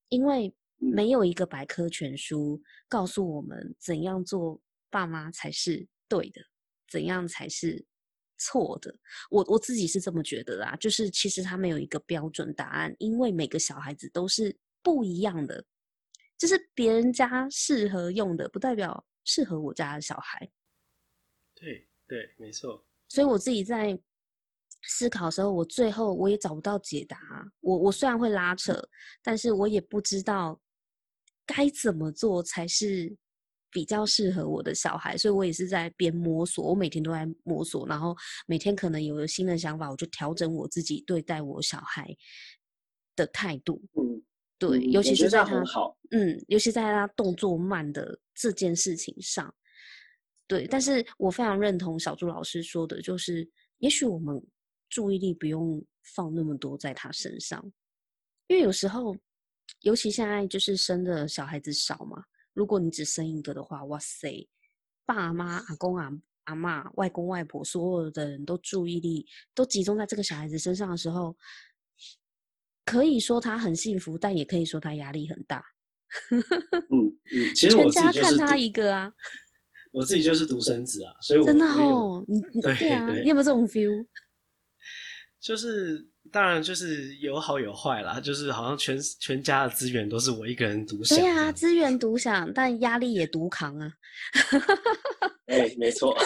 [0.09, 4.61] 因为没有一个百科全书告诉我们怎样做
[4.91, 6.41] 爸妈才是对的，
[6.91, 7.87] 怎样才是。
[8.43, 8.93] 错的，
[9.31, 15.65] 我我自己是这么觉得啦，就是其实他没有一个标准答案，因为每个小孩子都是不一样的，
[16.37, 20.51] 就是别人家适合用的，不代表适合我家的小孩。
[21.55, 22.85] 对对，没错。
[23.09, 23.99] 所以我自己在
[24.83, 27.19] 思考的时候，我最后我也找不到解答。
[27.61, 28.83] 我我虽然会拉扯，
[29.23, 30.61] 但是我也不知道
[31.47, 33.17] 该怎么做才是。
[33.73, 36.69] 比较适合我的小孩，所以我也是在边摸索。
[36.69, 38.15] 我每天都在摸索，然后
[38.47, 42.15] 每天可能有了新的想法，我就调整我自己对待我小孩
[43.17, 43.83] 的态度。
[43.95, 44.23] 嗯，
[44.59, 45.65] 对，嗯、尤其是在他
[46.11, 49.53] 嗯，尤其在他动作慢的这件事情上，
[50.47, 50.67] 对。
[50.67, 54.39] 但是我非常认同小朱老师说的，就是也许我们
[54.91, 55.83] 注意力不用
[56.15, 57.65] 放那么多在他身上，
[58.49, 59.17] 因为有时候，
[59.81, 62.23] 尤其现在就是生的小孩子少嘛。
[62.55, 64.49] 如果你只生一个的话，哇塞，
[65.07, 66.13] 爸妈、阿公、阿
[66.45, 71.37] 阿嬷、外公外婆，所有的人都注意力都集中在这个小孩子身上的时候，
[72.85, 75.65] 可以说他很幸福，但也可以说他压力很大。
[76.31, 79.13] 嗯嗯，其实我全家看他一个啊，
[79.93, 84.07] 我自己就是独生子啊，所以我真的哦，你对啊，你有没有这种 feel？
[85.41, 86.12] 就是。
[86.33, 91.19] 当然，就是有好有坏啦，就是好像全全家的资源都是我一个人独享。
[91.19, 93.93] 对、啊，资源独享，但压力也独扛啊。
[95.47, 96.17] 哎，没错。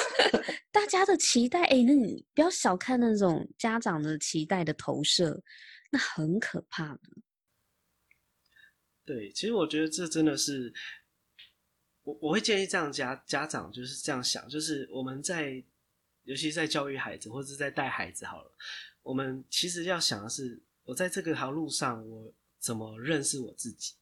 [0.71, 5.43] 大家的期待，哎，那你不要小看那种家长的期待的投射，
[5.91, 7.01] 那很可怕的。
[9.05, 10.73] 对，其实我觉得这真的是，
[12.05, 15.61] 我我会建议这样家家长就是这样想，就是我们在，
[16.23, 18.53] 尤其在教育孩子或者是在带孩子好了。
[19.07, 23.95] 我们其实要想的是，我在这个条路上，我怎么认识我自己？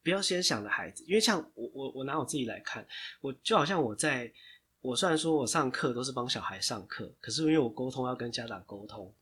[0.00, 2.86] 不要先想着孩子，因为像我，我，我拿我自己来看，
[3.20, 4.32] 我就好像我在，
[4.80, 9.12] 我虽然说我上课都是帮小孩上课，可是因为我沟通要跟家长沟通，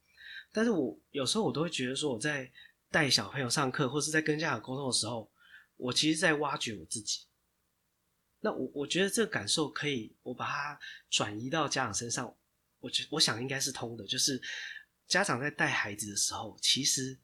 [0.53, 2.53] 但是我有时候我都会觉得说，我在
[2.90, 5.31] 带小朋友上课或是在跟家长沟通的时候，
[5.79, 7.23] 我其实在挖掘我自己。
[8.40, 12.37] 那我我觉得这个感受可以，我把它转移到家长身上。
[12.85, 14.38] 我觉我想应该是通的，就是
[15.09, 17.18] 家长在带孩子的时候，其实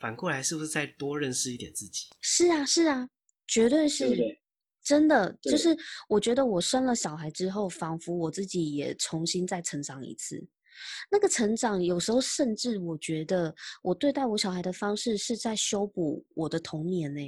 [0.00, 2.08] 反过来是不是再多认识一点自己？
[2.20, 3.08] 是啊，是啊，
[3.46, 4.42] 绝对是，对对
[4.82, 5.32] 真的。
[5.40, 5.76] 就是
[6.08, 10.44] 我觉得我生了小孩之后，仿佛我自己也重新再成长一次。
[11.08, 17.20] 那个成长有时候甚至我觉得，我对待我小孩的方式是在修补我的童年呢。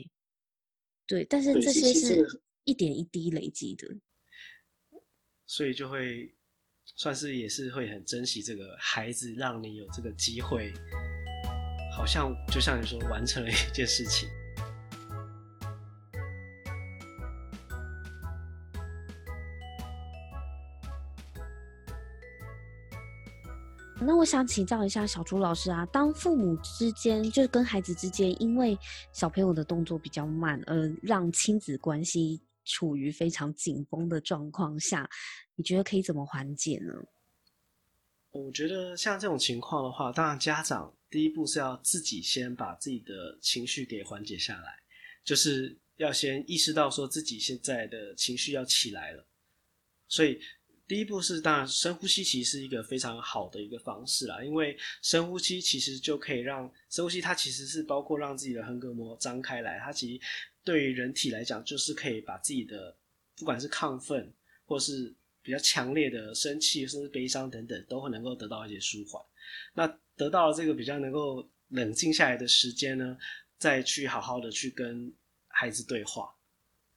[1.06, 2.26] 对，但是这些是
[2.64, 3.86] 一点一滴累积的，
[5.46, 6.32] 所以就会
[6.96, 10.72] 算是也是会很珍惜这个孩子，让你有这个机会，
[11.96, 14.28] 好像就像你说完成了一件事情。
[24.02, 28.76] 那我想请教一下小朱老师啊，当父母之间就是跟孩子之间，因为
[29.12, 35.08] 小朋友的动作比较慢，而让亲子关系处于非常紧绷的状况下，
[35.56, 36.92] 你觉得可以怎么缓解呢？
[38.30, 44.78] 我觉得像这种情况的话，当然家长第一步是要自己先把自己的情绪给缓解下来，
[45.24, 49.26] 就是要先意识到说自己现在的情绪要起来了，
[50.06, 50.40] 所以。
[50.90, 60.20] 第一步是，当然深呼吸其实是一个非常好的一个方式啦，因为深呼吸其实就可以让深呼吸，它其实是包括让自己的横膈膜张开来，它其实
[60.64, 62.96] 对于人体来讲，就是可以把自己的
[63.36, 64.32] 不管是亢奋
[64.64, 69.22] 或是比较强烈的生气，甚至悲伤等等，都会能够得到一些舒缓。
[69.74, 73.16] 那得到了这个比较能够冷静下来的时间呢，
[73.58, 75.12] 再去好好的去跟
[75.48, 76.34] 孩子对话，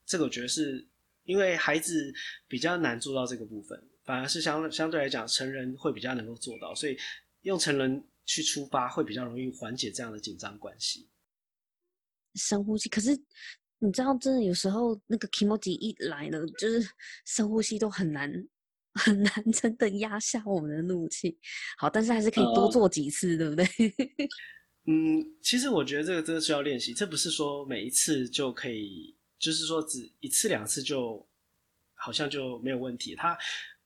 [0.06, 0.88] 这个我觉得是。
[1.26, 2.14] 因为孩子
[2.50, 6.98] 比较难做到这个部分，反而是相相对来讲，成人会比较能够做到，所以
[7.44, 11.08] 用成人去出发会比较容易缓解这样的紧张关系。
[12.36, 13.12] 深呼吸，可是
[13.80, 16.88] 你知道，真的有时候那个 kimoji 一来了，就是
[17.26, 18.32] 深呼吸都很难
[18.96, 21.38] 很难真的压下我们的怒气。
[21.78, 23.66] 好，但是还是可以多做几次，呃、对不对？
[24.86, 29.16] 嗯，其实我觉得这个真的需要练习，这不是说每一次就可以。
[29.40, 31.28] 就是说，只一次两次就
[31.96, 33.14] 好像就没有问题。
[33.14, 33.38] 他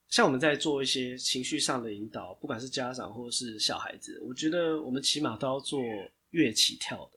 [0.08, 5.82] 像我们在做一些情绪上的引导，不管是家长或是小孩子，我觉得我们起码都要做
[6.30, 7.17] 跃起跳的，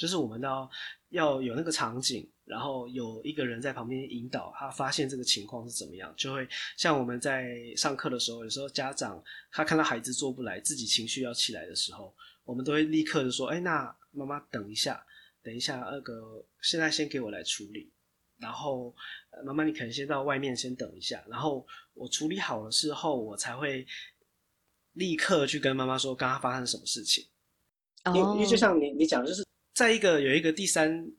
[0.00, 0.70] 就是我们要
[1.10, 15.04] 要有那个场景，然后有一个人在旁边引导他，发现这个情况是怎么样，就会像我们在上课的时候，有时候家长他看到孩子做不来，自己情绪要起来的时候，我们都会立刻的说：“哎，那妈妈等一下。”
[15.42, 17.90] 等一下，那个现在先给我来处理，
[18.36, 18.94] 然后
[19.42, 23.86] 妈妈你可能先到外面先等一下，然后我处理好了之后，我才会
[24.92, 27.26] 立刻去跟妈妈说刚刚发生什么事情。
[28.08, 28.34] 因为、oh.
[28.34, 29.42] 因为就像你你讲，就是
[29.80, 31.10] 在一个有一个第三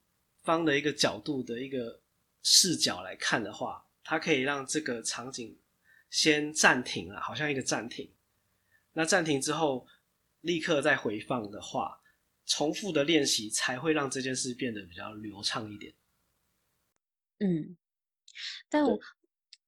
[0.43, 1.99] 方的一个角度的一个
[2.43, 5.59] 视角来看的话，它可以让这个场景
[6.11, 8.13] 先暂停了，好像一个暂停。
[8.93, 9.87] 那暂停之后，
[10.41, 11.99] 立刻再回放的话。
[12.45, 15.91] 重复的练习才会让这件事变得比较流畅一点。
[17.39, 17.75] 嗯，
[18.69, 18.99] 但我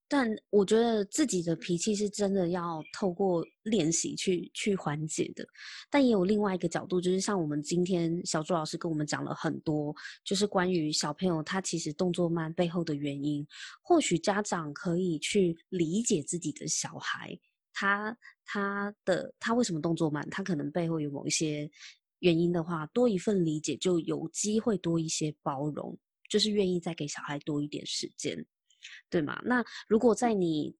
[0.07, 5.45] 但我觉得自己的脾气是真的要透过练习去去缓解的。
[5.89, 13.45] 但也有另外一个角度，就是像我们今天小朱老师跟我们讲了很多，就是关于小朋友他其实动作慢背后的原因。
[13.81, 17.37] 或许家长可以去理解自己的小孩，
[17.73, 21.69] 他他的他为什么动作慢，他可能背后有某一些。
[22.19, 28.45] 原因的话，多一份理解，就有机会多一些包容，就是愿意再给小孩多一点时间，
[29.09, 29.41] 对吗？
[29.45, 30.75] 那如果在你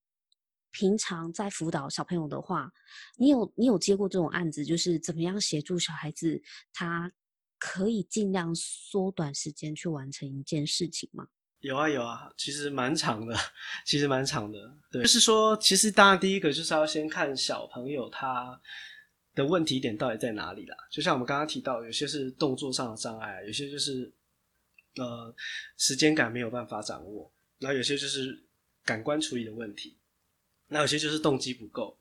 [0.72, 2.72] 平常在辅导小朋友的话，
[3.18, 7.12] 你有你有接过这种案子，就是怎么样协助小孩子，他
[7.58, 11.28] 可以尽量缩短时间去完成一件事情吗？
[11.60, 13.36] 有啊有啊，其实蛮长的，
[13.86, 14.60] 其实蛮长的，
[14.92, 18.60] 对，就是说，其实当然第一个就是要先看小朋友他。
[19.36, 20.78] 的问题点到底在哪里啦？
[20.92, 24.14] 就像我们刚刚提到，有些是动作上的障碍，有些就是
[24.98, 25.34] 呃
[25.76, 27.34] 时间感没有办法掌握，
[27.64, 28.44] 然后有些就是
[28.84, 29.96] 感官处理的问题，
[30.68, 31.98] 那有些就是动机不够。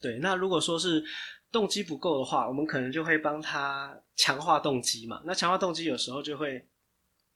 [0.00, 1.04] 对，那如果说是
[1.50, 5.20] 动机不够的话，我们可能就会帮他强化动机嘛。
[5.24, 6.64] 那强化动机有时候就会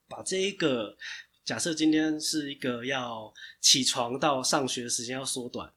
[0.06, 0.96] 把这一个
[1.44, 5.72] 假设今天是一个要起床到上学的时间要缩短。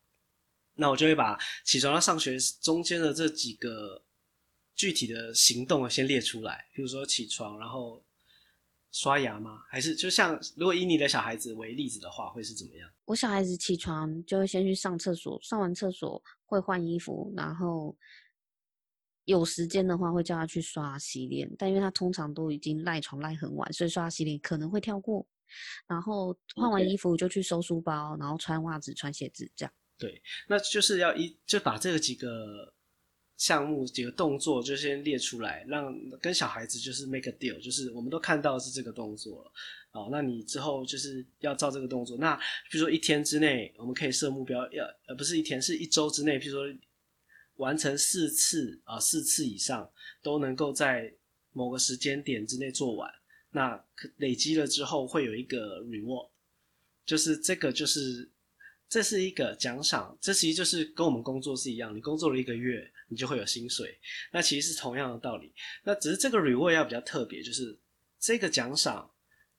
[0.75, 4.01] 那我就会把起床到上学中间的这几个
[4.75, 8.03] 具体的行动先列出来，比如说起床，然后
[8.93, 9.59] 刷牙吗？
[9.67, 12.89] 还是就像如果以你的小孩子为例子的话，会是怎么样？
[13.05, 17.97] 我小孩子起床就会先去上厕所，上完厕所会换衣服，然后
[19.25, 25.27] 有时间的话会叫他去刷洗脸，但因为他通常都已经赖床赖很晚，所以刷洗脸可能会跳过。
[25.87, 29.73] 然后换完衣服就去收书包.然后穿袜子、穿鞋子这样。
[29.97, 32.72] 对，那就是要一就把这个几个
[33.37, 39.51] 项目几个动作就先列出来，让跟小孩子就是 make a deal，就是我们都看到是这个动作了，
[39.91, 42.17] 哦，那你之后就是要照这个动作。
[42.17, 42.35] 那
[42.71, 46.79] 比如说一天之内，我们可以设目标，要呃不是一天，是一周之内，比如说
[47.55, 51.13] 完成四次啊，四次以上都能够在
[51.51, 53.11] 某个时间点之内做完。
[53.51, 53.83] 那
[54.17, 56.29] 累积了之后会有一个 reward，
[57.05, 58.29] 就是这个就是。
[58.93, 63.99] 这是一个奖赏，这其实就是跟我们工作是一样，你工作了一个月，你就会有薪水。
[64.31, 65.51] 那其实是同样的道理，
[65.83, 67.75] 那只是这个 reward 要比较特别，就是
[68.19, 69.09] 这个奖赏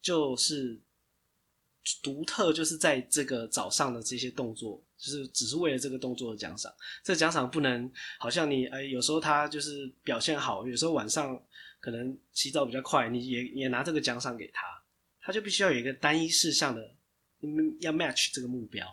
[0.00, 0.80] 就是
[2.00, 6.72] 独特，就是在这个早上的这些动作，就是只是为了这个动作的奖赏。
[7.02, 11.36] 这奖赏不能好像你哎，有时候他就是表现好，有时候晚上
[11.80, 14.64] 可能洗澡比较快，你也也拿这个奖赏给他，
[15.20, 16.94] 他就必须要有一个单一事项的，
[17.80, 18.86] 要 match 这个目标。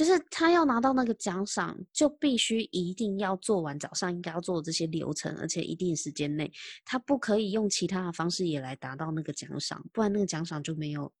[0.00, 6.50] 就是他要拿到那个奖赏，就必须一定要做完早上应该要做的这些流程，而且一定时间内，
[6.86, 11.12] 他不可以用其他的方式也来达到那个奖赏，不然那个奖赏就没有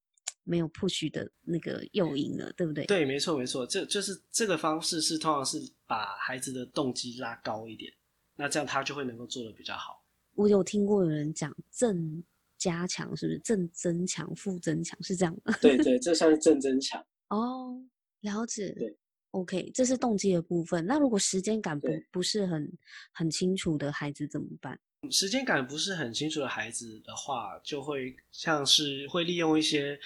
[0.44, 2.86] 没有 push 的那个诱因了，对不对？
[2.86, 7.92] 对，没错没错，这就是这个方式是通常是把孩子的动机拉高一点，
[8.34, 10.02] 那这样他就会能够做的比较好。
[10.36, 12.24] 我有听过有人讲正
[12.56, 15.52] 加强，是不是正增强、负增强是这样的？
[15.60, 17.78] 对对， 这算是正增强哦。
[18.20, 18.96] 了解，对
[19.30, 20.84] ，OK，这是动机的部分。
[20.84, 22.70] 那如果时间感不不是很
[23.12, 24.78] 很清楚的孩子怎么办？
[25.10, 29.98] 时间感不是很清楚的孩子的话，就会像是会利用一些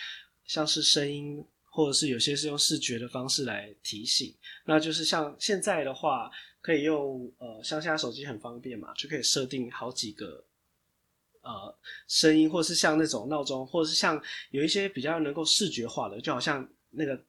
[0.45, 4.33] 像是声音，或者是有些是用视觉的方式来提醒。
[4.65, 10.47] 那就是像现在的话，可以用呃，像现在手机很方便嘛，就可以设定好几个
[11.41, 17.21] 呃声音，或者是像那种闹钟，或者是像有一些比较能够视觉化的，就好像那个。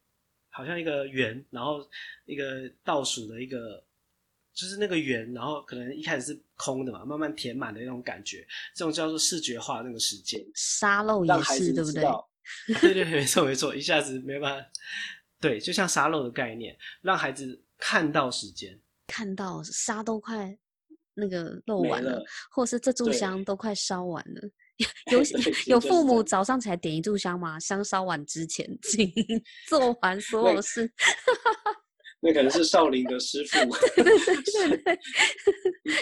[0.56, 1.86] 好像一个圆，然后
[2.24, 3.84] 一个倒数的一个，
[4.54, 10.42] 就是那个圆，然后可能一开始是空的嘛，慢慢填满的那种感觉，这种叫做视觉化那个时间。
[10.54, 12.02] 沙漏也是，对不对？
[12.80, 14.66] 对对，没错没错，一下子没办法。
[15.38, 20.56] 对，就像沙漏的概念，让孩子看到时间，看到沙都快
[21.12, 24.50] 那个漏完了，了或者是这炷香都快烧完了。
[25.10, 25.22] 有
[25.66, 27.58] 有父母早上起来点一炷香吗？
[27.58, 29.10] 香烧完之前， 请
[29.68, 30.90] 做完所有事。
[32.20, 33.58] 那可能是少林的师傅。
[33.94, 34.98] 对对对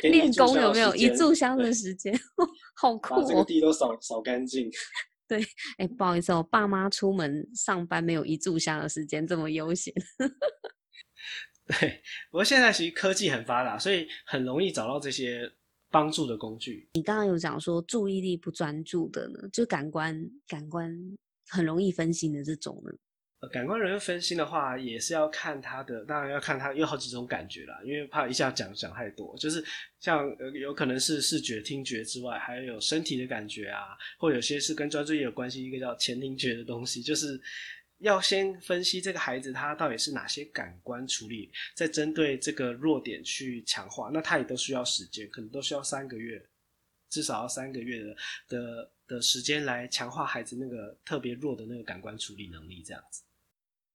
[0.01, 2.19] 对， 练功有没有一炷香的时间？
[2.77, 3.21] 好酷哦！
[3.21, 4.71] 把这个地都扫扫干净。
[5.27, 5.43] 对，
[5.79, 9.93] 哎、欸，不好意思，我爸妈出门上班没有一炷香的时间这么悠闲。
[11.67, 15.51] 对，不过现在其实科技很发达，所以很容易找到这些。
[15.95, 16.89] 帮助的工具。
[16.95, 20.93] 你刚刚有讲说注意力不专注的呢，就感官感官
[21.49, 22.91] 很容易分心的这种呢？
[23.39, 29.65] 呃，感官容易分心的话，也是要看他的，当然要看他有好几种感觉啦，因为怕一下讲讲太多，就是
[30.01, 37.41] 像呃有可能是视觉、听觉之外，还有身体的感觉啊，或有些是跟专注力有关系，一个叫前庭觉的东西，就是。
[37.99, 46.45] 要先分析这个孩子他到底是哪些感官处理，再针对这个弱点去强化，那他也都需要时间，可能都需要三个月，
[47.09, 48.17] 至少要三个月的
[48.49, 53.23] 的的时间来强化孩子那个特别弱的那个感官处理能力，这样子。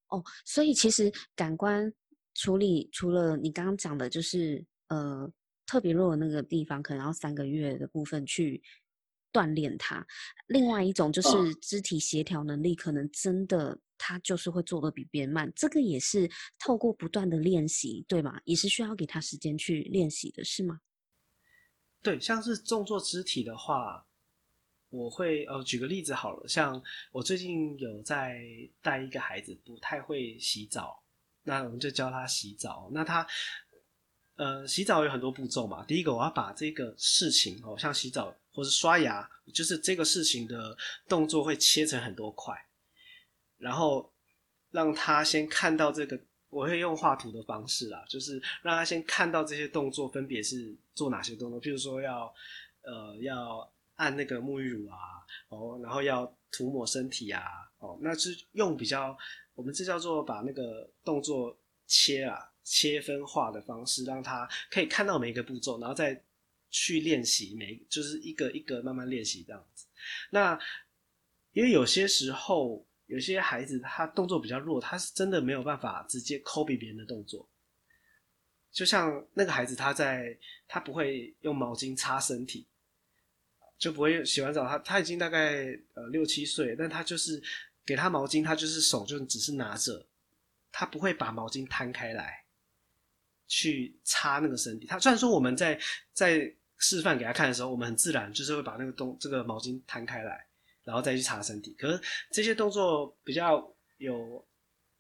[0.08, 1.94] 哦，所以其实感官
[2.34, 5.32] 处理除了你刚刚讲的，就是呃
[5.68, 8.60] 特别弱的那个地方，可能要三个月的部分去
[9.32, 10.06] 锻炼他。
[10.48, 13.80] 另外一种就是肢体协调能力，可能真的。
[14.02, 18.40] 他就是会做的比别人慢，这个也是透过不断的练习，对吗？
[18.46, 20.80] 也是需要给他时间去练习的，是吗？
[22.02, 24.08] 对，像是动作肢体的话，
[24.88, 28.42] 我会呃举个例子好了，像我最近有在
[28.82, 31.04] 带一个孩子，不太会洗澡，
[31.44, 32.90] 那我们就教他洗澡。
[32.94, 33.28] 那他
[34.40, 40.78] 呃洗澡有很多步骤嘛，第一个我要把这个事情哦，像洗澡或是刷牙，就是这个事情的
[41.10, 42.56] 动作会切成很多块。
[43.58, 44.10] 然后
[44.72, 46.18] 让他先看到这个，
[46.48, 52.34] 我会用画图的方式啦，就是让他先看到这些动作分别是做哪些动作，譬如说要
[52.84, 54.96] 呃要按那个沐浴乳啊，
[55.50, 57.44] 哦，然后要涂抹身体啊，
[57.80, 59.18] 哦，那是用比较
[59.54, 61.54] 我们这叫做把那个动作
[61.86, 66.22] 切啊切分化的方式，让他可以看到每一个步骤，然后再
[66.70, 69.86] 去练习每就是一个一个慢慢练习这样子。
[70.30, 70.60] 那
[71.54, 72.86] 因为有些时候。
[73.10, 77.50] 有些孩子他动作比较弱，他是真的没有办法直接 copy 别人的动作。
[78.72, 82.68] 就像那个孩子，他在他不会用毛巾擦身体，
[83.80, 87.42] 就不会洗完澡，他他已经大概呃六七岁，但他就是
[87.84, 90.06] 给他毛巾，他就是手就只是拿着，
[90.72, 92.46] 他不会把毛巾摊开来，
[93.50, 94.88] 去擦那个身体。
[94.88, 95.78] 他虽然说我们在
[96.14, 100.46] 在示范给他看的时候，我们很自然就是会把那个东这个毛巾摊开来，
[100.86, 101.76] 然后再去擦身体。
[101.78, 104.42] 可是这些动作比较有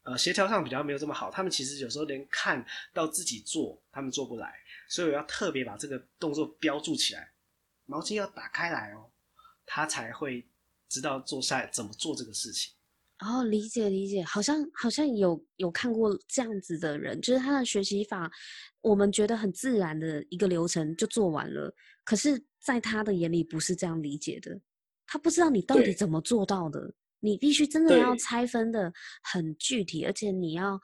[0.03, 4.53] 呃协调上比较没有这么好，他们其实有时候连看到自己做，他们做不来，
[4.89, 7.31] 所以我要特别把这个动作标注起来，
[7.85, 9.09] 毛巾要打开来哦，
[9.65, 10.45] 他才会
[10.89, 12.73] 知道做下怎么做这个事情。
[13.19, 18.31] 哦，理解理解，好像好像有有看过这样子的人，就是他的学习法，
[18.79, 21.73] 我们觉得很自然的一个流程就做完了，
[22.05, 24.57] 可是在他的眼里不是这样理解的，
[25.05, 30.79] 他不知道你到底怎么做到的，你必须真的要拆分的很具体，而且你要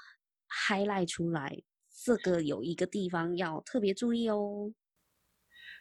[0.67, 1.57] highlight 出来，
[2.03, 4.73] 这个有一个地方要特别注意哦。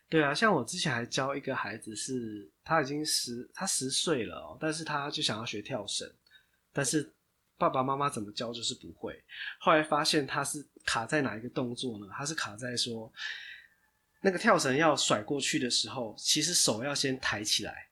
[0.09, 6.09] 对啊，像我之前还教一个孩子是，是他已经十他十岁了哦，但是他就想要学跳绳。
[6.75, 7.09] 但是
[7.57, 9.23] 爸爸妈妈怎么教就是不会。
[9.61, 12.09] 后来发现他是卡在哪一个动作呢？
[12.13, 13.11] 他是卡在说，
[14.21, 17.89] 那个跳绳要甩过去的时候，其实手要先抬起来。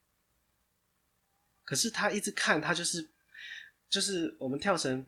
[1.64, 3.08] 可是他一直看，他就是
[3.88, 5.06] 就是我们跳绳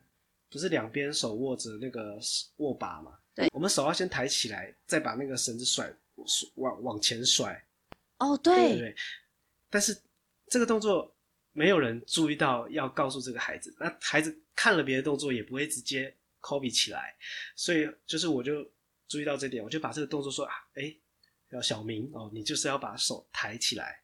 [0.49, 2.17] 不是两边手握着那个
[2.57, 3.19] 握把嘛？
[3.35, 5.93] 对，我们手要先抬起来，再把那个绳子甩
[6.55, 7.61] 往往前甩。
[8.19, 8.95] 哦，对对对对。
[9.69, 10.01] 但是
[10.47, 11.11] 这个动作。
[11.57, 17.15] 没有人注意到要告诉这个孩子，那孩子看了别的动作也不会直接 copy 起来，
[17.55, 18.69] 所以就是我就
[19.07, 20.93] 注意到这点，我就把这个动作说啊，哎，
[21.51, 24.03] 要小明哦，你就是要把手抬起来，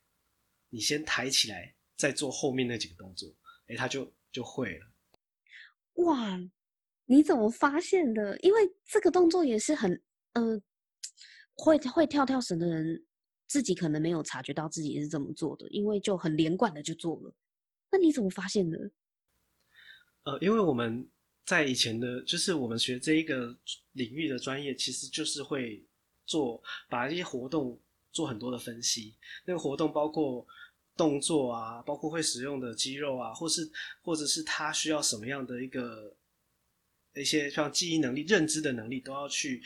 [0.70, 3.30] 你先抬起来，再做后面那几个动作，
[3.68, 4.88] 哎，他就就会了。
[6.06, 6.40] 哇，
[7.04, 8.40] 你怎么发现的？
[8.40, 10.58] 因为这个动作也是很呃，
[11.56, 13.06] 会会跳跳绳的人。
[13.48, 17.36] 自己可能没有察觉到自己是这么做的，因为就很连贯的就做了。
[17.92, 18.92] 那你怎么发现的？
[20.24, 21.08] 呃，因为我们
[21.46, 23.56] 在以前的，就是我们学这一个
[23.94, 25.86] 领域的专业，其实就是会
[26.26, 27.80] 做把一些活动
[28.12, 29.16] 做很多的分析。
[29.46, 30.48] 那个活动包括
[30.96, 33.70] 动作啊，包括会使用的肌肉啊，或是
[34.02, 36.16] 或者是他需要什么样的一个
[37.14, 39.62] 一些像记忆能力、认知的能力，都要去。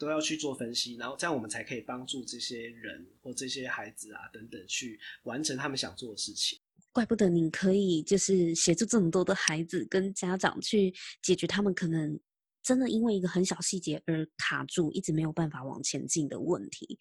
[0.00, 6.58] 都要去做分析，然后这样我们才可以帮助这些人或这些孩子啊等等去完成他们想做的事情。
[7.00, 10.92] 怪不得你可以就是协助这么多的孩子跟家长去
[11.22, 12.20] 解决他们可能
[12.62, 16.98] 真的因为一个很小细节而卡住，一直没有办法往前进的问题。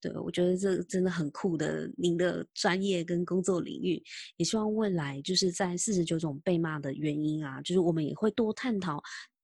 [0.00, 4.02] 对，我觉得这真的很酷的，您的专业跟工作领域，
[4.38, 9.02] 也希望未来就是在四十九种被骂的原因啊，就是我们也会多探讨。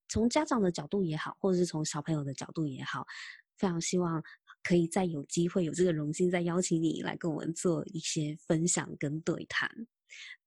[0.09, 3.07] 从家长的角度也好，或者是从小朋友的角度也好，
[3.59, 4.23] 非常希望
[4.63, 9.71] 可以再有机会有这个荣幸，再邀请你来跟我们做一些分享跟对谈。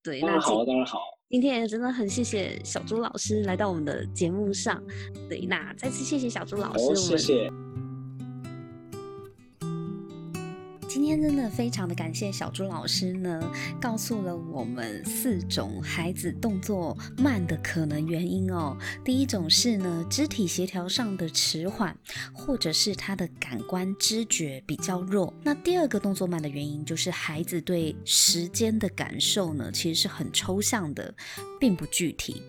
[0.02, 0.98] 对，当然好，当然好。
[1.30, 4.82] 今天也真的很谢谢小朱老师来到我们的节目上。
[5.28, 7.83] 对，那再次谢谢小朱老师，哦、谢谢。
[10.94, 13.42] 今天真的非常的感谢小朱老师呢，
[13.80, 18.78] 告诉了我们四种孩子动作慢的可能原因哦。
[19.04, 21.98] 第一种是呢，肢体协调上的迟缓，
[22.32, 25.34] 或者是他的感官知觉比较弱。
[25.42, 31.12] 那第二个动作慢的原因就是孩子对时间的感受呢，其实是很抽象的，
[31.58, 32.40] 并不具体。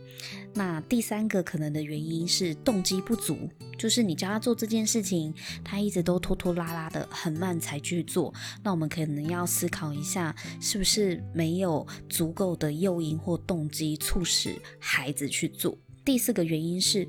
[0.53, 8.33] 那第三个可能的原因是动机不足，就是你教他做这件事情，他一直都拖拖拉拉的，很慢才去做。
[8.63, 15.77] 那我们可能要思考一下，是不是没有足够的诱因或动机促使孩子去做。
[16.03, 17.07] 第四个原因是，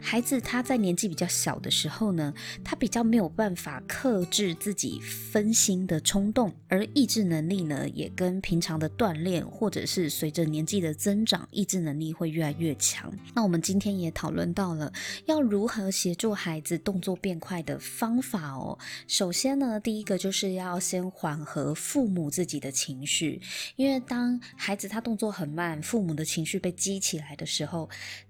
[0.00, 2.32] 孩子他在年纪比较小的时候呢，
[2.64, 13.12] 他比较没有办法克制自己分心的冲动，而意志能力呢，也跟平常的锻炼或者是随着年纪的增长，意志能力会越来越强。
[13.34, 14.92] 那我们今天也讨论到了
[15.26, 18.78] 要如何协助孩子动作变快的方法哦。
[19.06, 23.40] 首先呢，第一个就是要先缓和父母自己的情绪，
[23.76, 27.88] 因为当孩子他动作很慢，父母的情绪被激起来的时候，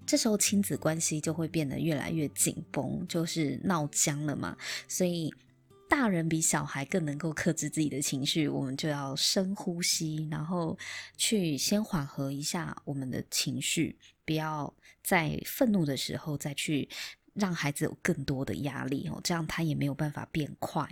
[0.08, 4.56] 这时候亲子关系就会变得越来越紧绷，就是闹僵了嘛。
[4.88, 5.32] 所以
[5.86, 10.76] 大人比小孩更能够克制自己的情绪，我们就要深呼吸，然后
[11.18, 16.88] 去先缓和一下我们的情绪，不要在愤怒的时候再去
[17.34, 20.88] 让孩子有更多的压力哦，这样他也没有办法变快。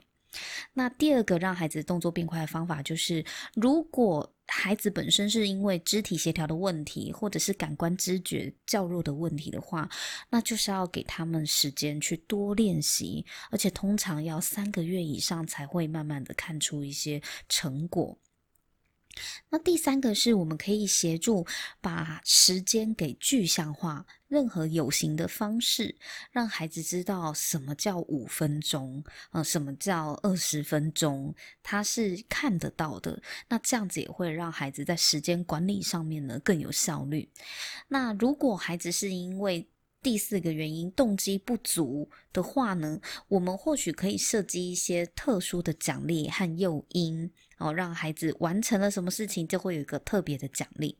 [0.74, 9.88] 那第二个让孩子动作变快的方法就是，如果孩子本身是因为肢体协调的问题，或者是感官知觉较弱的问题的话，
[10.30, 18.16] 那就是要给他们时间去多练习，而且通常要三个月以上才会慢慢的看出一些成果。
[19.50, 21.46] 那第三个是我们可以协助
[21.80, 25.96] 把时间给具象化，任何有形的方式，
[26.30, 33.22] 让孩子知道什么叫五分钟，呃，什么叫二十分钟，他是看得到的。
[33.48, 37.28] 那这样子也会让孩子在时间管理上面呢更有效率。
[37.88, 39.68] 那如果孩子是因为
[40.02, 50.96] 第四个原因，动机不足的话呢，我们或许可以设计一些特殊的奖励和诱因，哦，让孩子完成了什么事情就会有一个特别的奖励。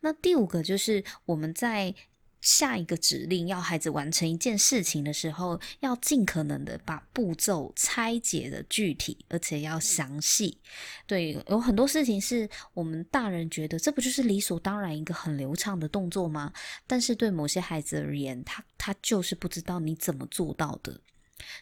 [0.00, 1.94] 那第五个就是我们在。
[2.42, 10.60] 下一个指令要孩子完成一件事情的时候，要尽可能的把步骤拆解的具体，而且要详细。
[11.08, 16.52] 对，有很多事情是我们大人觉得这不就是理所当然一个很流畅的动作吗？
[16.86, 21.00] 但是对某些孩子而言，他他就是不知道你怎么做到的。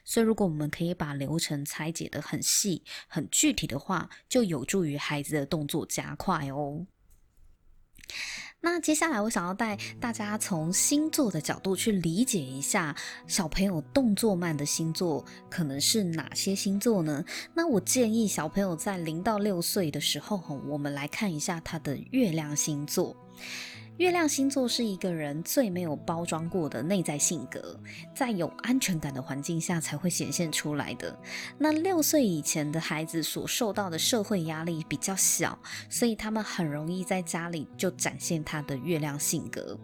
[0.05, 6.87] 所以，如果我们可以把流程拆解得很细、很具体的话，就有助于孩子的动作加快哦。
[8.61, 12.97] 那接下来，我想要带大家从星座的角度去理解一下
[13.27, 17.23] 小朋友动作慢的星座可能是哪些星座呢？
[17.53, 23.15] 那我建议小朋友在零到六岁的时候，我们来看一下他的月亮星座。
[23.99, 27.79] 月亮星座是一个人最没有包装过的内在性格，
[28.13, 31.17] 在有安全感的环境下才会显现出来的。
[31.59, 35.57] 那六岁以前的孩子所受到的社会压力比较小，
[35.89, 39.79] 所以他们很容易在家里就展现他的月亮性格。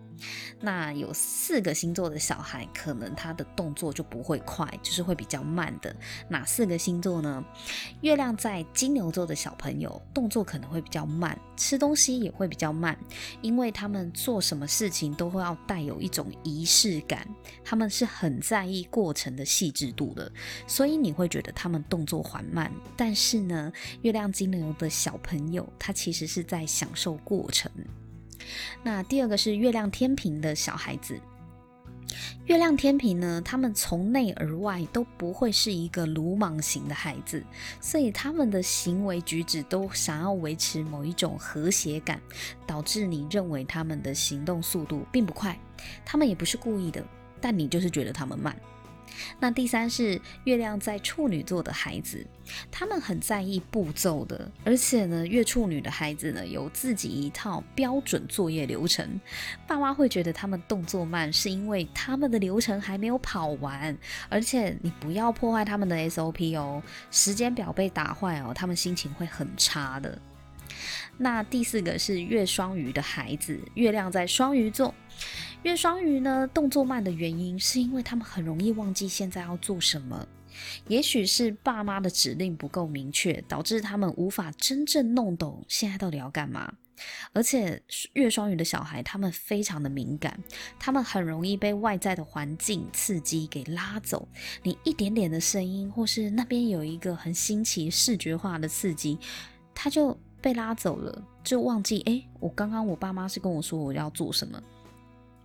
[0.61, 5.97] 那有四个星座的小孩，可能他的动作就不会快，就是会比较慢的。
[6.29, 7.43] 哪四个星座呢？
[8.03, 12.99] 月亮在金牛座的小朋友，动作可能会比较慢，吃东西也会比较慢，
[13.41, 17.27] 因为他们做什么事情都会要带有一种仪式感，
[17.65, 20.31] 他们是很在意过程的细致度的，
[20.67, 22.71] 所以你会觉得他们动作缓慢。
[22.97, 23.73] 但是呢，
[24.03, 27.71] 月亮金牛的小朋友，他其实是在享受过程。
[28.83, 31.21] 那第二个是月亮天平的小孩子，
[32.47, 37.45] 月亮天平呢，他们从内而外都不会是一个鲁莽型的孩子，
[37.81, 42.21] 所以他们的行为举止都想要维持某一种和谐感，
[42.67, 45.59] 导致你认为他们的行动速度并不快，
[46.05, 47.05] 他们也不是故意的，
[47.41, 48.57] 但你就是觉得他们慢。
[49.39, 52.27] 那第三是月亮在处女座的孩子，
[52.71, 59.21] 他们很在意步骤的，而且呢，月处女的孩子呢，有自己一套标准作业流程。
[59.67, 63.97] 爸妈会觉得他们动作慢，是因为他们的流程还没有跑完，
[64.29, 70.19] 而且你不要破坏他们的 SOP 哦，时间表被打坏哦，他们心情会很差的。
[71.19, 74.95] 那第四个是月双鱼的孩子，月亮在双鱼座。
[75.63, 80.27] 月双鱼呢，动作慢的原因是因为他们很容易忘记现在要做什么，
[80.89, 86.73] 也许是爸妈的指令不够明确，导致他们无法真正弄懂现在到底要干嘛。
[87.35, 87.83] 而且
[88.15, 90.43] 月双鱼的小孩，他们非常的敏感，
[90.79, 94.27] 他们很容易被外在的环境刺激给拉走。
[94.63, 99.19] 你一点点的声音，或是那边有一个很新奇视觉化的刺激，
[99.75, 104.59] 他就被拉走了，就忘记诶，我刚刚我爸妈是跟我说我要做什么。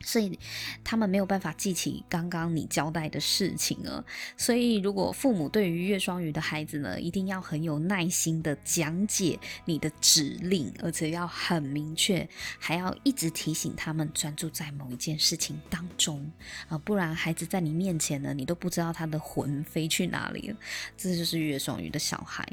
[0.01, 0.37] 所以
[0.83, 4.03] 他们没有办法记起刚刚你交代的事情了。
[4.37, 12.27] 所以如果父母对于月双鱼的孩子呢，一定要很有耐心的讲解你的指令，而且要很明确，
[12.59, 16.31] 还要一直提醒他们专注在某一件事情当中
[16.67, 20.57] 啊，不然孩子在你面前呢，你都不知道他的魂飞去哪里了。
[20.95, 22.47] 这就是月双鱼的小孩。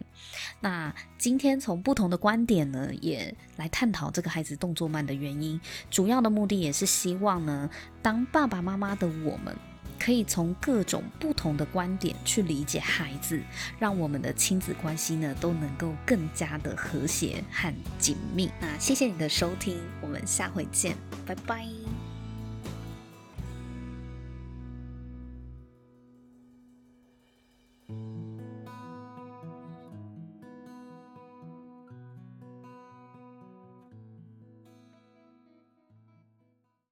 [0.60, 7.68] 那今天从不同的观点呢，也来探讨这个孩子动作慢的原因，主要的目的也是希望呢，
[8.00, 9.56] 当爸爸妈妈的我们，
[9.98, 13.40] 可以从各种不同的观点去理解孩子，
[13.78, 18.50] 让我们的亲子关系呢都能够更加的和谐和紧密。
[18.60, 21.66] 那谢谢你的收听，我们下回见，拜拜。